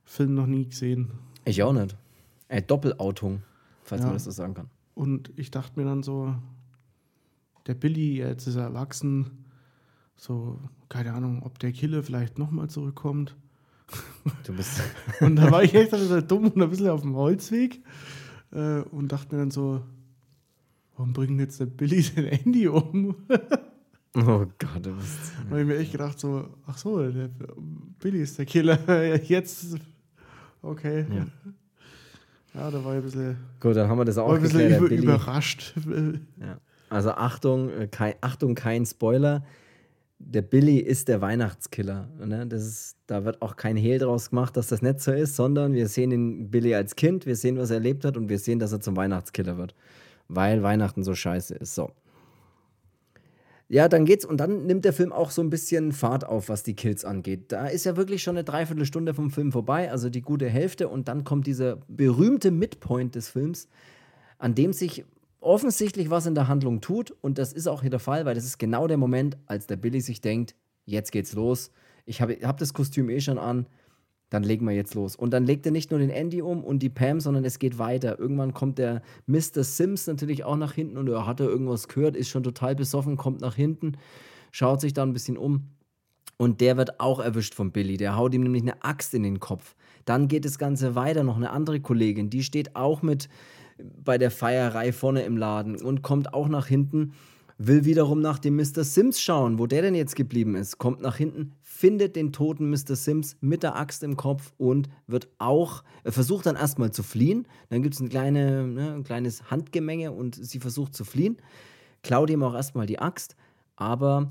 [0.04, 1.12] Film noch nie gesehen.
[1.46, 1.96] Ich auch nicht.
[2.48, 3.42] Äh, Doppelautung,
[3.84, 4.08] falls Ja.
[4.08, 4.70] man das so sagen kann.
[4.96, 6.36] Und ich dachte mir dann so,
[7.68, 9.46] der Billy, jetzt ist er erwachsen,
[10.16, 10.60] so,
[10.90, 13.36] keine Ahnung, ob der Killer vielleicht nochmal zurückkommt.
[14.44, 14.82] Du bist.
[15.22, 17.82] Und da war ich echt ein bisschen dumm und ein bisschen auf dem Holzweg
[18.52, 19.82] äh, und dachte mir dann so,
[20.96, 23.16] warum bringt jetzt der Billy den Andy um?
[24.16, 25.20] Oh Gott, du bist.
[25.46, 27.30] Da habe ich mir echt gedacht so, ach so, der
[28.00, 29.16] Billy ist der Killer.
[29.24, 29.78] Jetzt,
[30.62, 31.06] okay.
[31.14, 31.26] Ja.
[32.56, 34.70] Ja, da war ich ein bisschen, Gut, dann haben wir das auch war ein bisschen
[34.70, 34.92] geklärt.
[34.92, 35.74] über, überrascht.
[36.42, 36.60] Ja.
[36.90, 39.44] Also Achtung, äh, kein, Achtung, kein Spoiler.
[40.18, 42.10] der Billy ist der Weihnachtskiller.
[42.26, 42.48] Ne?
[42.48, 45.74] Das ist, da wird auch kein Hehl draus gemacht, dass das nicht so ist, sondern
[45.74, 48.58] wir sehen den Billy als Kind, wir sehen, was er erlebt hat und wir sehen,
[48.58, 49.76] dass er zum Weihnachtskiller wird.
[50.28, 51.76] Weil Weihnachten so scheiße ist.
[51.76, 51.92] So.
[53.72, 56.64] Ja, dann geht's und dann nimmt der Film auch so ein bisschen Fahrt auf, was
[56.64, 57.52] die Kills angeht.
[57.52, 61.08] Da ist ja wirklich schon eine Dreiviertelstunde vom Film vorbei, also die gute Hälfte, und
[61.08, 63.68] dann kommt dieser berühmte Midpoint des Films,
[64.40, 65.06] an dem sich
[65.40, 67.12] offensichtlich was in der Handlung tut.
[67.22, 69.78] Und das ist auch hier der Fall, weil das ist genau der Moment, als der
[69.78, 70.56] Billy sich denkt,
[70.86, 71.70] jetzt geht's los.
[72.08, 73.68] Ich habe hab das Kostüm eh schon an,
[74.30, 75.16] dann legen wir jetzt los.
[75.16, 77.80] Und dann legt er nicht nur den Andy um und die Pam, sondern es geht
[77.80, 78.20] weiter.
[78.20, 79.64] Irgendwann kommt der Mr.
[79.64, 83.18] Sims natürlich auch nach hinten und er hat er irgendwas gehört, ist schon total besoffen,
[83.18, 83.94] kommt nach hinten,
[84.52, 85.70] schaut sich da ein bisschen um.
[86.38, 87.98] Und der wird auch erwischt von Billy.
[87.98, 89.76] Der haut ihm nämlich eine Axt in den Kopf.
[90.06, 91.24] Dann geht das Ganze weiter.
[91.24, 93.28] Noch eine andere Kollegin, die steht auch mit
[94.04, 97.14] bei der Feierei vorne im Laden und kommt auch nach hinten,
[97.58, 98.84] will wiederum nach dem Mr.
[98.84, 102.98] Sims schauen, wo der denn jetzt geblieben ist, kommt nach hinten, findet den toten Mr.
[102.98, 107.48] Sims mit der Axt im Kopf und wird auch, er versucht dann erstmal zu fliehen,
[107.70, 111.38] dann gibt es ein, kleine, ne, ein kleines Handgemenge und sie versucht zu fliehen,
[112.04, 113.38] klaut ihm auch erstmal die Axt,
[113.78, 114.28] aber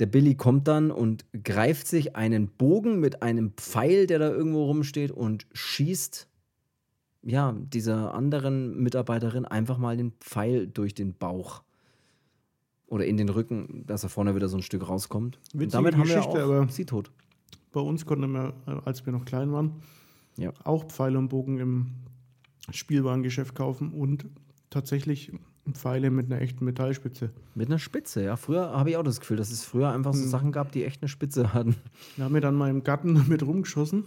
[0.00, 4.64] der Billy kommt dann und greift sich einen Bogen mit einem Pfeil, der da irgendwo
[4.64, 6.26] rumsteht und schießt
[7.22, 11.62] ja, dieser anderen Mitarbeiterin einfach mal den Pfeil durch den Bauch
[12.86, 15.38] oder in den Rücken, dass er vorne wieder so ein Stück rauskommt.
[15.52, 16.22] Witzige und damit haben wir
[16.62, 17.10] auch sie tot.
[17.72, 19.82] Bei uns konnten wir, äh, als wir noch klein waren,
[20.36, 20.52] Ja.
[20.64, 21.86] auch Pfeile und Bogen im
[22.70, 24.26] Spielwarengeschäft kaufen und
[24.70, 25.32] tatsächlich
[25.72, 27.30] Pfeile mit einer echten Metallspitze.
[27.54, 28.36] Mit einer Spitze, ja.
[28.36, 30.28] Früher habe ich auch das Gefühl, dass es früher einfach so Hm.
[30.28, 31.76] Sachen gab, die echt eine Spitze hatten.
[32.16, 34.04] Wir haben wir dann mal im Garten damit rumgeschossen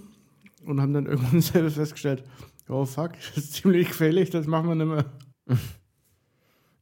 [0.65, 2.23] und haben dann irgendwann selber festgestellt,
[2.69, 5.05] oh fuck, das ist ziemlich gefährlich, das machen wir nicht mehr.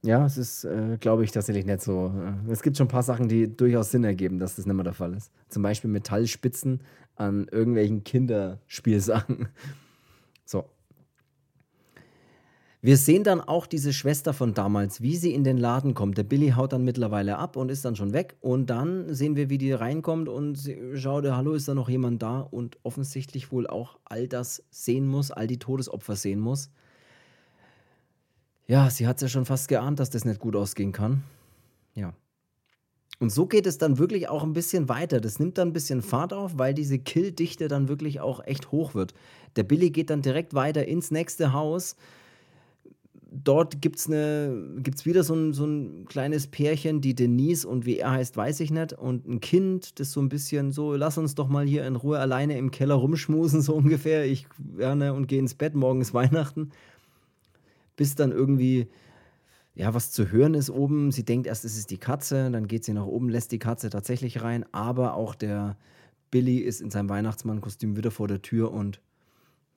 [0.06, 2.14] Ja, es ist, äh, glaube ich, tatsächlich nicht so.
[2.48, 4.84] Äh, Es gibt schon ein paar Sachen, die durchaus Sinn ergeben, dass das nicht mehr
[4.84, 5.32] der Fall ist.
[5.50, 6.82] Zum Beispiel Metallspitzen
[7.16, 9.48] an irgendwelchen Kinderspielsachen.
[10.48, 10.66] So.
[12.84, 16.20] Wir sehen dann auch diese Schwester von damals, wie sie in den Laden kommt.
[16.20, 18.36] Der Billy haut dann mittlerweile ab und ist dann schon weg.
[18.42, 20.60] Und dann sehen wir, wie die reinkommt und
[20.94, 22.42] schaut, hallo, ist da noch jemand da?
[22.42, 26.70] Und offensichtlich wohl auch all das sehen muss, all die Todesopfer sehen muss.
[28.68, 31.24] Ja, sie hat es ja schon fast geahnt, dass das nicht gut ausgehen kann.
[31.94, 32.14] Ja.
[33.20, 35.22] Und so geht es dann wirklich auch ein bisschen weiter.
[35.22, 38.94] Das nimmt dann ein bisschen Fahrt auf, weil diese Killdichte dann wirklich auch echt hoch
[38.94, 39.14] wird.
[39.56, 41.96] Der Billy geht dann direkt weiter ins nächste Haus.
[43.32, 44.10] Dort gibt es
[44.82, 48.62] gibt's wieder so ein, so ein kleines Pärchen, die Denise und wie er heißt, weiß
[48.62, 48.94] ich nicht.
[48.94, 52.20] Und ein Kind, das so ein bisschen so, lass uns doch mal hier in Ruhe
[52.20, 54.26] alleine im Keller rumschmusen, so ungefähr.
[54.26, 54.48] Ich
[54.78, 56.72] ja, ne, und gehe ins Bett, morgen ist Weihnachten
[57.96, 58.88] bis dann irgendwie
[59.76, 61.12] ja, was zu hören ist oben.
[61.12, 63.90] Sie denkt erst, es ist die Katze, dann geht sie nach oben, lässt die Katze
[63.90, 65.78] tatsächlich rein, aber auch der
[66.32, 69.02] Billy ist in seinem Weihnachtsmannkostüm wieder vor der Tür und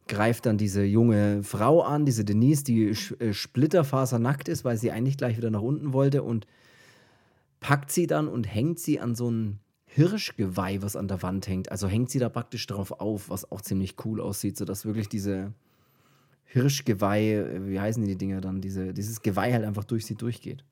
[0.07, 5.19] greift dann diese junge Frau an, diese Denise, die äh, splitterfasernackt ist, weil sie eigentlich
[5.19, 6.47] gleich wieder nach unten wollte und
[7.61, 11.71] packt sie dann und hängt sie an so ein Hirschgeweih, was an der Wand hängt.
[11.71, 15.53] Also hängt sie da praktisch drauf auf, was auch ziemlich cool aussieht, sodass wirklich diese
[16.49, 20.65] Hirschgeweih, äh, wie heißen die Dinger dann, diese, dieses Geweih halt einfach durch sie durchgeht.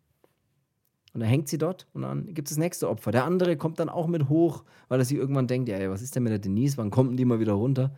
[1.12, 3.10] Und dann hängt sie dort und dann gibt es das nächste Opfer.
[3.10, 6.14] Der andere kommt dann auch mit hoch, weil er sich irgendwann denkt, ja, was ist
[6.14, 7.94] denn mit der Denise, wann kommt denn die mal wieder runter?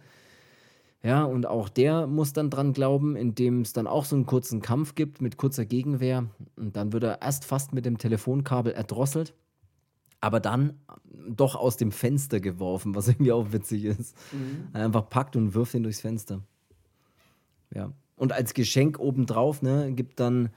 [1.03, 4.61] Ja, und auch der muss dann dran glauben, indem es dann auch so einen kurzen
[4.63, 6.27] Kampf gibt mit kurzer Gegenwehr.
[6.57, 9.35] Und dann wird er erst fast mit dem Telefonkabel erdrosselt,
[10.21, 10.75] aber dann
[11.29, 14.17] doch aus dem Fenster geworfen, was irgendwie auch witzig ist.
[14.73, 16.43] Er einfach packt und wirft ihn durchs Fenster.
[17.75, 17.93] Ja.
[18.17, 20.51] Und als Geschenk obendrauf, ne, gibt dann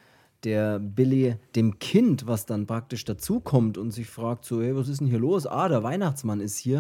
[0.44, 5.02] der Billy dem Kind, was dann praktisch dazukommt und sich fragt so, hey, was ist
[5.02, 5.46] denn hier los?
[5.46, 6.80] Ah, der Weihnachtsmann ist hier.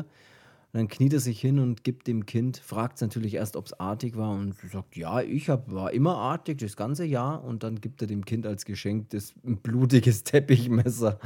[0.73, 3.65] Und dann kniet er sich hin und gibt dem Kind, fragt es natürlich erst, ob
[3.65, 7.43] es artig war und sagt, ja, ich hab, war immer artig das ganze Jahr.
[7.43, 11.19] Und dann gibt er dem Kind als Geschenk das ein blutiges Teppichmesser.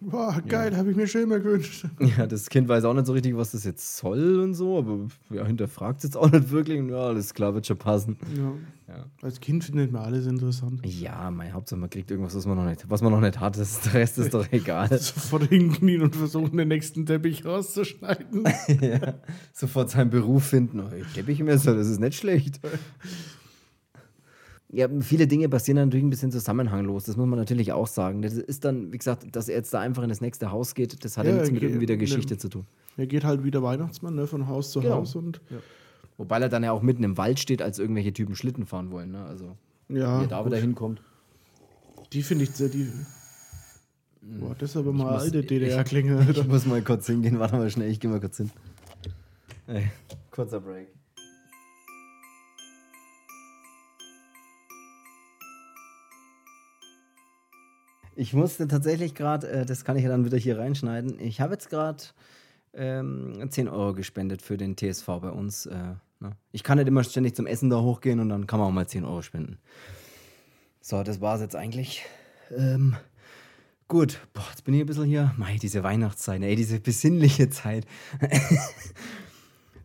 [0.00, 1.86] Boah, geil, habe ich mir schon immer gewünscht.
[2.16, 5.08] Ja, das Kind weiß auch nicht so richtig, was das jetzt soll und so, aber
[5.30, 6.86] ja, hinterfragt es jetzt auch nicht wirklich.
[6.88, 8.16] Ja, alles klar, wird schon passen.
[8.36, 8.52] Ja.
[8.88, 9.04] Ja.
[9.20, 10.80] Als Kind findet man alles interessant.
[10.84, 13.58] Ja, mein Hauptsache, man kriegt irgendwas, was man noch nicht, was man noch nicht hat.
[13.58, 14.88] Das, der Rest ist doch egal.
[14.98, 18.44] Sofort hinknien und versuchen, den nächsten Teppich rauszuschneiden.
[18.80, 19.14] ja.
[19.52, 20.80] Sofort seinen Beruf finden.
[20.80, 22.60] Oh, Teppichmesser, das ist nicht schlecht.
[24.72, 27.04] Ja, viele Dinge passieren natürlich ein bisschen zusammenhanglos.
[27.04, 28.22] Das muss man natürlich auch sagen.
[28.22, 31.04] Das ist dann, wie gesagt, dass er jetzt da einfach in das nächste Haus geht,
[31.04, 32.66] das hat ja, Ja, nichts mit ge- irgendwie der ne- Geschichte zu tun.
[32.96, 34.96] Er geht halt wie der Weihnachtsmann, ne, von Haus zu Genau.
[34.96, 35.40] Haus und
[36.18, 39.10] Wobei er dann ja auch mitten im Wald steht, als irgendwelche Typen Schlitten fahren wollen.
[39.12, 39.22] Ne?
[39.26, 39.54] Also,
[39.90, 40.46] ja, wie er da gut.
[40.46, 41.02] wieder hinkommt.
[42.12, 42.90] die finde ich sehr, die,
[44.22, 46.26] Boah, das ist aber mal muss- alte ich- DDR-Klinge.
[46.30, 47.38] Ich muss mal kurz hingehen.
[47.38, 48.50] Warte mal schnell, ich gehe mal kurz hin.
[49.68, 49.90] Ey,
[50.30, 50.88] kurzer Break.
[58.16, 61.20] Ich musste tatsächlich gerade, äh, das kann ich ja dann wieder hier reinschneiden.
[61.20, 62.02] Ich habe jetzt gerade
[62.74, 65.66] ähm, 10 Euro gespendet für den TSV bei uns.
[65.66, 65.76] Äh,
[66.20, 66.32] ne?
[66.50, 68.88] Ich kann nicht immer ständig zum Essen da hochgehen und dann kann man auch mal
[68.88, 69.58] 10 Euro spenden.
[70.80, 72.04] So, das war es jetzt eigentlich.
[72.50, 72.96] Ähm,
[73.88, 75.32] Gut, boah, jetzt bin ich ein bisschen hier.
[75.36, 77.86] Mei, diese Weihnachtszeit, ey, diese besinnliche Zeit.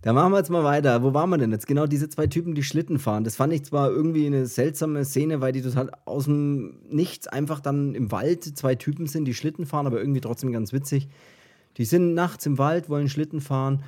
[0.01, 1.03] da machen wir jetzt mal weiter.
[1.03, 1.67] Wo waren wir denn jetzt?
[1.67, 3.23] Genau diese zwei Typen, die Schlitten fahren.
[3.23, 7.59] Das fand ich zwar irgendwie eine seltsame Szene, weil die total aus dem Nichts einfach
[7.59, 11.07] dann im Wald zwei Typen sind, die Schlitten fahren, aber irgendwie trotzdem ganz witzig.
[11.77, 13.83] Die sind nachts im Wald, wollen Schlitten fahren.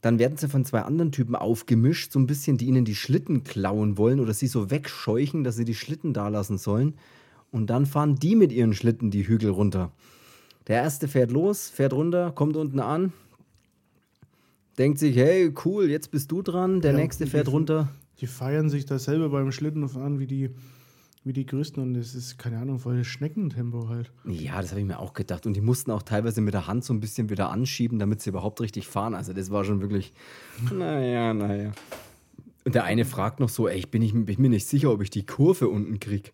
[0.00, 3.42] Dann werden sie von zwei anderen Typen aufgemischt, so ein bisschen, die ihnen die Schlitten
[3.42, 6.94] klauen wollen oder sie so wegscheuchen, dass sie die Schlitten da lassen sollen.
[7.50, 9.90] Und dann fahren die mit ihren Schlitten die Hügel runter.
[10.68, 13.12] Der erste fährt los, fährt runter, kommt unten an,
[14.78, 16.80] denkt sich, hey, cool, jetzt bist du dran.
[16.80, 17.88] Der Ja, nächste die- fährt runter.
[18.20, 20.50] Die feiern sich da selber beim Schlittenfahren wie die,
[21.24, 24.10] wie die Größten und das ist, keine Ahnung, voll Schneckentempo halt.
[24.26, 25.46] Ja, das habe ich mir auch gedacht.
[25.46, 28.30] Und die mussten auch teilweise mit der Hand so ein bisschen wieder anschieben, damit sie
[28.30, 29.14] überhaupt richtig fahren.
[29.14, 30.12] Also das war schon wirklich,
[30.72, 31.72] naja, naja.
[32.64, 35.00] Und der eine fragt noch so, ey, ich bin, nicht, bin mir nicht sicher, ob
[35.00, 36.32] ich die Kurve unten krieg.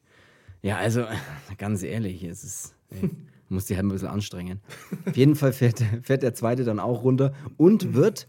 [0.63, 1.05] Ja, also
[1.59, 3.11] ganz ehrlich, es ist, ey,
[3.49, 4.61] muss die halt ein bisschen anstrengen.
[5.07, 8.27] Auf jeden Fall fährt, fährt der zweite dann auch runter und wird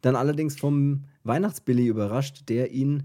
[0.00, 3.04] dann allerdings vom Weihnachtsbilly überrascht, der ihn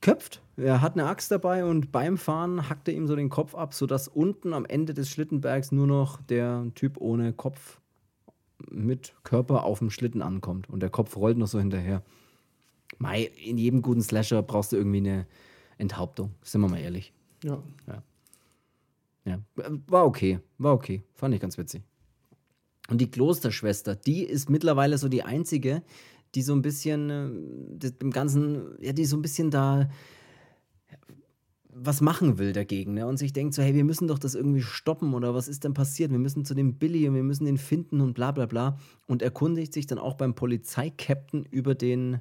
[0.00, 0.42] köpft.
[0.56, 3.74] Er hat eine Axt dabei und beim Fahren hackt er ihm so den Kopf ab,
[3.74, 7.80] sodass unten am Ende des Schlittenbergs nur noch der Typ ohne Kopf
[8.70, 10.68] mit Körper auf dem Schlitten ankommt.
[10.70, 12.02] Und der Kopf rollt noch so hinterher.
[12.98, 15.26] Mei, in jedem guten Slasher brauchst du irgendwie eine
[15.78, 17.12] Enthauptung, sind wir mal ehrlich.
[17.42, 17.62] Ja.
[17.86, 18.02] Ja,
[19.86, 21.82] war okay, war okay, fand ich ganz witzig.
[22.88, 25.82] Und die Klosterschwester, die ist mittlerweile so die einzige,
[26.34, 27.10] die so ein bisschen
[27.80, 29.88] äh, dem Ganzen, ja, die so ein bisschen da
[31.76, 33.06] was machen will dagegen, ne?
[33.06, 35.74] Und sich denkt so, hey, wir müssen doch das irgendwie stoppen oder was ist denn
[35.74, 36.12] passiert?
[36.12, 38.78] Wir müssen zu dem Billy und wir müssen den finden und bla bla bla.
[39.08, 42.20] Und erkundigt sich dann auch beim Polizeikapitän über den,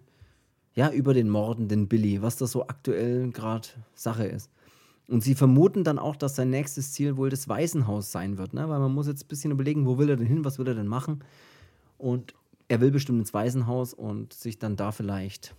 [0.73, 4.49] ja, über den mordenden Billy, was das so aktuell gerade Sache ist.
[5.07, 8.69] Und sie vermuten dann auch, dass sein nächstes Ziel wohl das Waisenhaus sein wird, ne?
[8.69, 10.75] weil man muss jetzt ein bisschen überlegen, wo will er denn hin, was will er
[10.75, 11.23] denn machen.
[11.97, 12.33] Und
[12.69, 15.55] er will bestimmt ins Waisenhaus und sich dann da vielleicht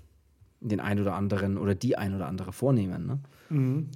[0.61, 3.07] den ein oder anderen oder die ein oder andere vornehmen.
[3.07, 3.19] Ne?
[3.51, 3.89] Mhm.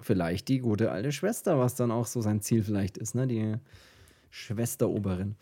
[0.00, 3.26] Vielleicht die gute alte Schwester, was dann auch so sein Ziel vielleicht ist, ne?
[3.26, 3.56] die
[4.30, 5.36] Schwesteroberin.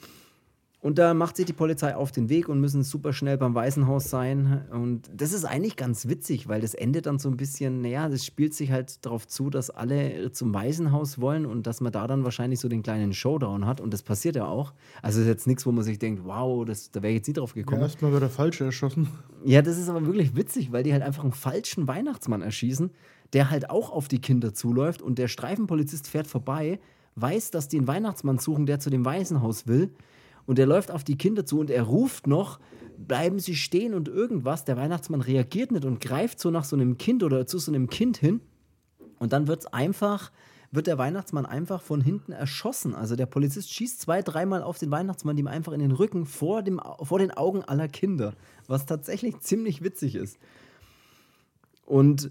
[0.81, 4.05] Und da macht sich die Polizei auf den Weg und müssen super schnell beim Waisenhaus
[4.11, 4.65] sein.
[4.71, 8.25] Und das ist eigentlich ganz witzig, weil das endet dann so ein bisschen, naja, das
[8.25, 12.23] spielt sich halt darauf zu, dass alle zum Waisenhaus wollen und dass man da dann
[12.23, 13.81] wahrscheinlich so den kleinen Showdown hat.
[13.81, 14.73] Und das passiert ja auch.
[15.03, 17.35] Also ist jetzt nichts, wo man sich denkt, wow, das, da wäre ich jetzt nie
[17.35, 17.83] drauf Ja, gekommen.
[17.83, 19.09] erstmal wird der Falsche erschossen.
[19.45, 22.91] Ja, das ist aber wirklich witzig, weil die halt einfach einen falschen Weihnachtsmann erschießen,
[23.33, 26.79] der halt auch auf die Kinder zuläuft und der Streifenpolizist fährt vorbei,
[27.17, 29.91] weiß, dass die einen Weihnachtsmann suchen, der zu dem Waisenhaus will
[30.49, 32.59] und der läuft auf die Kinder zu und er ruft noch,
[32.97, 34.65] bleiben Sie stehen und irgendwas.
[34.65, 37.91] Der Weihnachtsmann reagiert nicht und greift so nach so einem Kind oder zu so einem
[37.91, 38.41] Kind hin
[39.19, 40.33] und dann wird's einfach,
[40.71, 42.95] wird der Weihnachtsmann einfach von hinten erschossen.
[42.95, 46.63] Also der Polizist schießt zwei, dreimal auf den Weihnachtsmann, ihm einfach in den Rücken vor,
[46.63, 48.33] dem, vor den Augen aller Kinder.
[48.69, 50.39] Was tatsächlich ziemlich witzig ist.
[51.85, 52.31] Und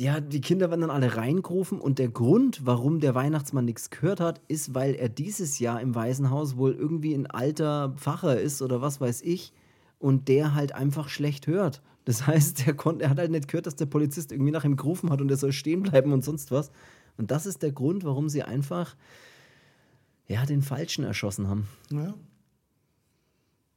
[0.00, 4.18] ja, die Kinder werden dann alle reingerufen und der Grund, warum der Weihnachtsmann nichts gehört
[4.18, 8.80] hat, ist, weil er dieses Jahr im Waisenhaus wohl irgendwie ein alter Pfarrer ist oder
[8.80, 9.52] was weiß ich
[9.98, 11.82] und der halt einfach schlecht hört.
[12.06, 14.76] Das heißt, er, konnt, er hat halt nicht gehört, dass der Polizist irgendwie nach ihm
[14.76, 16.70] gerufen hat und er soll stehen bleiben und sonst was.
[17.18, 18.96] Und das ist der Grund, warum sie einfach
[20.28, 21.68] ja, den Falschen erschossen haben.
[21.90, 22.14] Ja.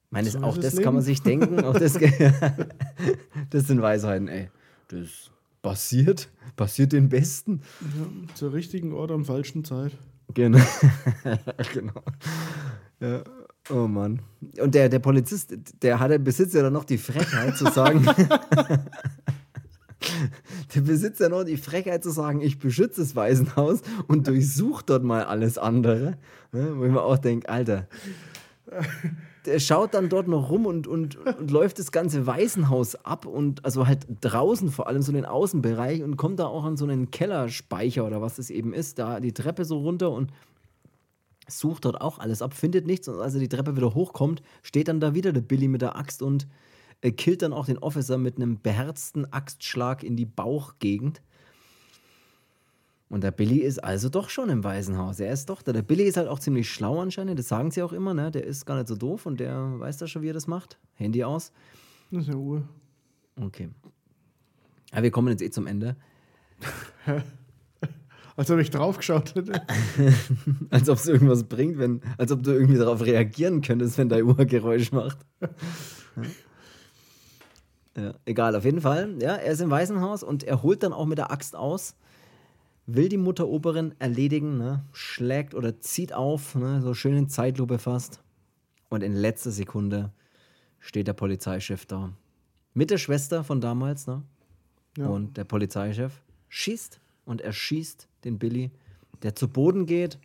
[0.10, 1.16] Meine, So auch das das kann man Leben.
[1.16, 1.66] sich denken.
[1.66, 2.00] Auch das,
[3.50, 4.50] das sind Weisheiten, ey.
[4.88, 5.32] Das
[5.64, 7.62] passiert, passiert den Besten.
[7.82, 8.06] ja.
[8.36, 9.94] Zur richtigen Ort am falschen Zeit.
[10.36, 10.60] Genau.
[11.74, 12.04] genau.
[13.00, 13.24] Ja.
[13.70, 14.22] Oh Mann.
[14.60, 18.06] Und der, der Polizist, der hatte, besitzt ja dann noch die Frechheit zu sagen,
[20.76, 25.04] der besitzt ja noch die Frechheit zu sagen, ich beschütze das Waisenhaus und durchsuche dort
[25.04, 26.18] mal alles andere.
[26.52, 26.74] Ne?
[26.76, 27.88] Wo ich mir auch denke, Alter,
[29.46, 33.64] der schaut dann dort noch rum und, und, und läuft das ganze Waisenhaus ab und
[33.66, 37.12] also halt draußen vor allem so den Außenbereich und kommt da auch an so einen
[37.12, 40.32] Kellerspeicher oder was das eben ist, da die Treppe so runter und
[41.48, 44.88] sucht dort auch alles ab, findet nichts und als er die Treppe wieder hochkommt, steht
[44.88, 46.48] dann da wieder der Billy mit der Axt und
[47.02, 51.22] äh, killt dann auch den Officer mit einem beherzten Axtschlag in die Bauchgegend.
[53.14, 55.20] Und der Billy ist also doch schon im Waisenhaus.
[55.20, 55.72] Er ist doch da.
[55.72, 57.38] Der Billy ist halt auch ziemlich schlau anscheinend.
[57.38, 58.32] Das sagen sie auch immer, ne?
[58.32, 60.80] Der ist gar nicht so doof und der weiß da schon, wie er das macht.
[60.96, 61.52] Handy aus.
[62.10, 62.68] Das ist ja Uhr.
[63.40, 63.70] Okay.
[64.92, 65.96] Ja, wir kommen jetzt eh zum Ende.
[68.36, 69.62] Als ob ich draufgeschaut hätte.
[70.72, 74.24] als ob es irgendwas bringt, wenn, als ob du irgendwie darauf reagieren könntest, wenn dein
[74.24, 75.20] Uhr Geräusch macht.
[77.96, 79.18] ja, egal, auf jeden Fall.
[79.22, 81.96] Ja, er ist im Waisenhaus und er holt dann auch mit der Axt aus,
[82.86, 84.84] will die Mutteroberin erledigen, ne?
[84.92, 86.82] schlägt oder zieht auf, ne?
[86.82, 88.22] so schön in Zeitlupe fast.
[88.90, 90.12] Und in letzter Sekunde
[90.80, 92.14] steht der Polizeichef da.
[92.74, 94.24] Mit der Schwester von damals, ne?
[94.98, 95.08] Ja.
[95.08, 98.72] Und der Polizeichef schießt und er schießt den Billy,
[99.24, 100.20] der zu Boden geht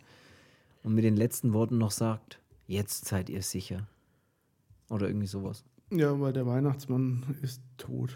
[0.83, 3.87] und mit den letzten Worten noch sagt: Jetzt seid ihr sicher.
[4.89, 5.63] Oder irgendwie sowas.
[5.91, 8.15] Ja, weil der Weihnachtsmann ist tot.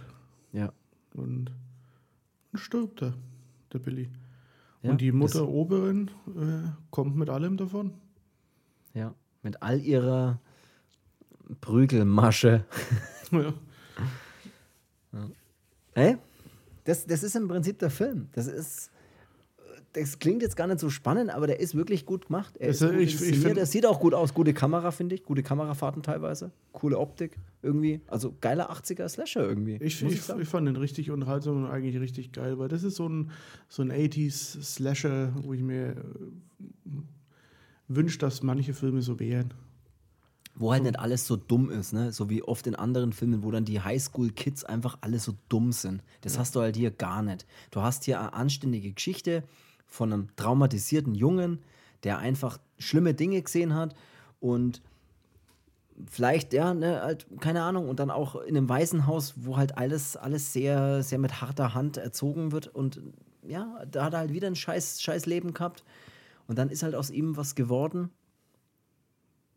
[0.51, 0.71] Ja.
[1.13, 1.51] Und,
[2.51, 3.13] und stirbt er,
[3.71, 4.09] der Billy.
[4.83, 7.93] Ja und die Mutter Oberin äh, kommt mit allem davon.
[8.93, 9.15] Ja.
[9.41, 10.39] Mit all ihrer
[11.61, 12.65] Prügelmasche.
[13.31, 13.51] Ja.
[15.95, 16.17] Ey,
[16.83, 18.29] das, das ist im Prinzip der Film.
[18.33, 18.91] Das ist.
[19.93, 22.57] Das klingt jetzt gar nicht so spannend, aber der ist wirklich gut gemacht.
[22.57, 24.33] Er ist Also gut ich- ich find- er sieht auch gut aus.
[24.33, 25.23] Gute Kamera, finde ich.
[25.23, 26.49] Gute Kamerafahrten teilweise.
[26.71, 28.01] Coole Optik irgendwie.
[28.07, 29.75] Also geiler 80er Slasher irgendwie.
[29.81, 33.07] Ich, ich, ich fand den richtig unterhaltsam und eigentlich richtig geil, weil das ist so
[33.07, 33.29] ein,
[33.69, 35.95] so ein 80s Slasher, wo ich mir äh,
[37.87, 39.53] wünsche, dass manche Filme so wären.
[40.55, 42.11] Wo halt nicht alles so dumm ist, ne?
[42.11, 46.03] So wie oft in anderen Filmen, wo dann die Highschool-Kids einfach alle so dumm sind.
[46.21, 47.47] Das hast du halt hier gar nicht.
[47.71, 49.43] Du hast hier eine anständige Geschichte
[49.93, 51.59] von einem traumatisierten Jungen,
[52.03, 53.93] der einfach schlimme Dinge gesehen hat
[54.39, 54.81] und
[56.09, 60.17] vielleicht, ja, ne, halt, keine Ahnung, und dann auch in einem Waisenhaus, wo halt alles,
[60.17, 63.01] alles sehr, sehr mit harter Hand erzogen wird und
[63.43, 65.83] ja, da hat er halt wieder ein scheiß, scheiß Leben gehabt
[66.47, 68.09] und dann ist halt aus ihm was geworden.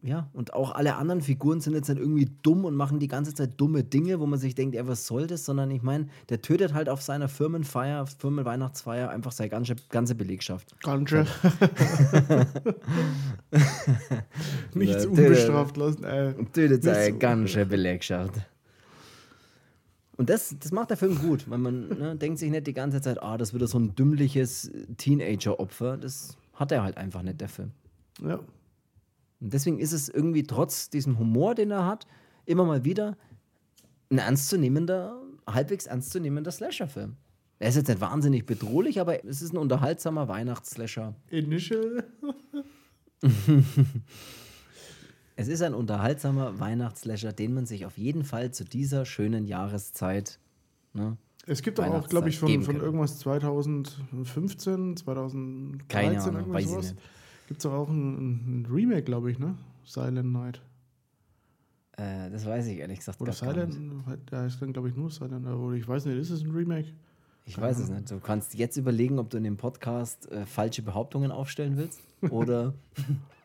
[0.06, 3.34] Ja, und auch alle anderen Figuren sind jetzt nicht irgendwie dumm und machen die ganze
[3.34, 5.44] Zeit dumme Dinge, wo man sich denkt, ja, was soll das?
[5.44, 10.80] Sondern ich meine, der tötet halt auf seiner Firmenfeier, Firmenweihnachtsfeier einfach seine ganze, ganze Belegschaft.
[10.80, 11.26] Ganze.
[14.74, 16.04] Nichts Ja, unbestraft lassen.
[16.04, 18.34] Äh, Und tötet seine ganze Belegschaft.
[20.16, 23.00] Und das, das macht der Film gut, weil man ne, denkt sich nicht die ganze
[23.02, 25.98] Zeit, ah, das wird so ein dümmliches Teenager-Opfer.
[25.98, 27.72] Das hat er halt einfach nicht, der Film.
[28.22, 28.38] ja.
[29.40, 32.06] Und deswegen ist es irgendwie trotz diesem Humor, den er hat,
[32.46, 33.16] immer mal wieder
[34.10, 37.16] ein ernstzunehmender, halbwegs ernstzunehmender Slasher-Film.
[37.58, 41.14] Er ist jetzt nicht wahnsinnig bedrohlich, aber es ist ein unterhaltsamer Weihnachts-Slasher.
[41.30, 42.04] Initial.
[45.38, 50.38] Es ist ein unterhaltsamer Weihnachtsslasher, den man sich auf jeden Fall zu dieser schönen Jahreszeit.
[50.94, 56.54] Ne, Es gibt doch auch, glaube ich, von, von irgendwas 2015, 2013, Keine Ahnung, irgendwas
[56.54, 56.92] weiß ich sowas.
[56.92, 57.02] nicht.
[57.46, 59.54] Gibt es doch auch ein, ein Remake, glaube ich, ne?
[59.84, 60.60] Silent Night.
[61.92, 63.76] Äh, das weiß ich ehrlich gesagt Oder Silent,
[64.26, 65.54] da ist dann, glaube ich, nur Silent Night.
[65.54, 66.88] Oder ich weiß nicht, ist es ein Remake?
[67.44, 68.10] Ich weiß es nicht.
[68.10, 72.74] Du kannst jetzt überlegen, ob du in dem Podcast äh, falsche Behauptungen aufstellen willst oder,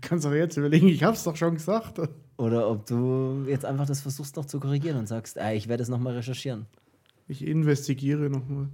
[0.00, 2.00] Kannst du jetzt überlegen, ich hab's doch schon gesagt.
[2.36, 5.82] oder ob du jetzt einfach das versuchst noch zu korrigieren und sagst, äh, ich werde
[5.82, 6.66] es nochmal recherchieren.
[7.28, 8.68] Ich investigiere nochmal.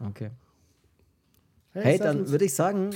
[0.00, 0.30] Okay.
[1.72, 2.90] Hey, dann würde ich sagen,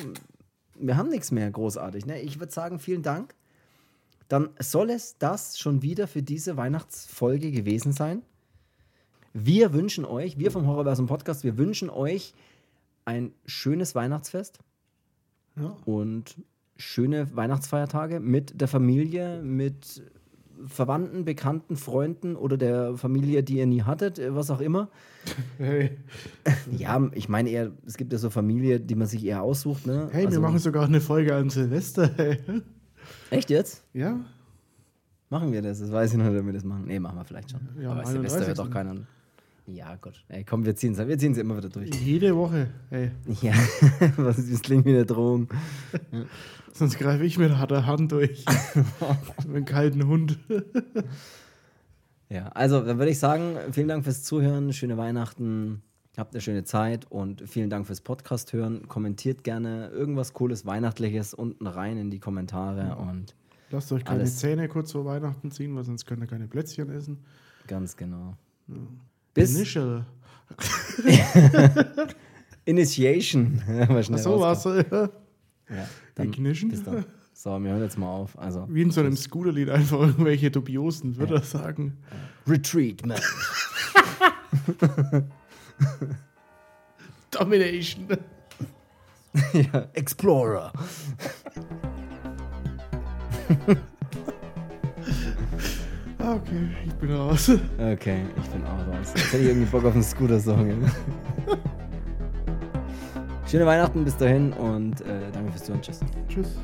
[0.86, 2.06] wir haben nichts mehr großartig.
[2.06, 2.20] Ne?
[2.20, 3.34] Ich würde sagen, vielen Dank.
[4.28, 8.22] Dann soll es das schon wieder für diese Weihnachtsfolge gewesen sein.
[9.34, 12.34] Wir wünschen euch, wir vom Horrorversum Podcast, wir wünschen euch
[13.04, 14.58] ein schönes Weihnachtsfest
[15.56, 15.76] Ja.
[15.84, 16.36] und
[16.76, 20.02] schöne Weihnachtsfeiertage mit der Familie, mit
[20.66, 24.88] Verwandten, Bekannten, Freunden oder der Familie, die ihr nie hattet, äh, was auch immer.
[25.58, 25.98] Hey,
[26.76, 29.86] Ja, ich meine eher, es gibt ja so Familie, die man sich eher aussucht.
[29.86, 30.08] Ne?
[30.12, 32.10] hey Also- wir machen sogar eine Folge an Silvester.
[32.16, 32.38] Hey.
[33.30, 33.84] Echt jetzt?
[33.92, 34.20] Ja?
[35.30, 35.80] Machen wir das?
[35.80, 36.84] Das weiß ich noch, nicht, ob wir das machen.
[36.86, 37.60] Nee, machen wir vielleicht schon.
[37.80, 38.64] Ja, Aber Silvester wird 31..
[38.64, 38.94] doch keiner.
[39.66, 40.24] Ja, Gott.
[40.28, 41.90] Ey, komm, wir ziehen es wir ziehen's immer wieder durch.
[41.94, 42.68] Jede Woche.
[42.90, 43.12] Hey.
[43.40, 43.52] Ja,
[44.16, 45.48] was, das klingt wie eine Drohung.
[46.72, 48.44] Sonst greife ich mit harter Hand durch.
[49.46, 50.38] mit einem kalten Hund.
[52.28, 55.82] Ja, also dann würde ich sagen, vielen Dank fürs Zuhören, schöne Weihnachten,
[56.16, 58.88] habt eine schöne Zeit und vielen Dank fürs Podcast hören.
[58.88, 63.34] Kommentiert gerne irgendwas Cooles, Weihnachtliches unten rein in die Kommentare und
[63.72, 64.36] Lasst euch keine Alles.
[64.36, 67.18] Zähne kurz vor Weihnachten ziehen, weil sonst könnt ihr keine Plätzchen essen.
[67.66, 68.36] ganz genau.
[69.34, 70.06] Bis Initial.
[72.64, 73.62] Initiation.
[73.88, 74.40] Achso, rauskommen.
[74.40, 74.64] war's.
[74.64, 75.08] Ja.
[75.68, 76.70] Ja, dann Ignition?
[76.70, 77.04] bis dann.
[77.32, 78.38] So, wir hören jetzt mal auf.
[78.38, 81.98] Also, Wie in so einem Scooterlied einfach irgendwelche dubiosen Wörter sagen.
[82.46, 83.18] Retreat, man.
[87.30, 88.06] Domination.
[89.54, 90.72] ja, Explorer.
[96.24, 97.50] Ah, okay, ich bin raus.
[97.78, 99.12] Okay, ich bin auch raus.
[99.14, 100.70] Jetzt hätte ich irgendwie Bock auf einen Scooter-Song.
[103.50, 105.82] Schöne Weihnachten bis dahin und äh, danke fürs Zuhören.
[105.82, 106.00] Tschüss.
[106.28, 106.56] Tschüss.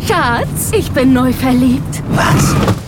[0.00, 2.02] Schatz, ich bin neu verliebt.
[2.10, 2.87] Was?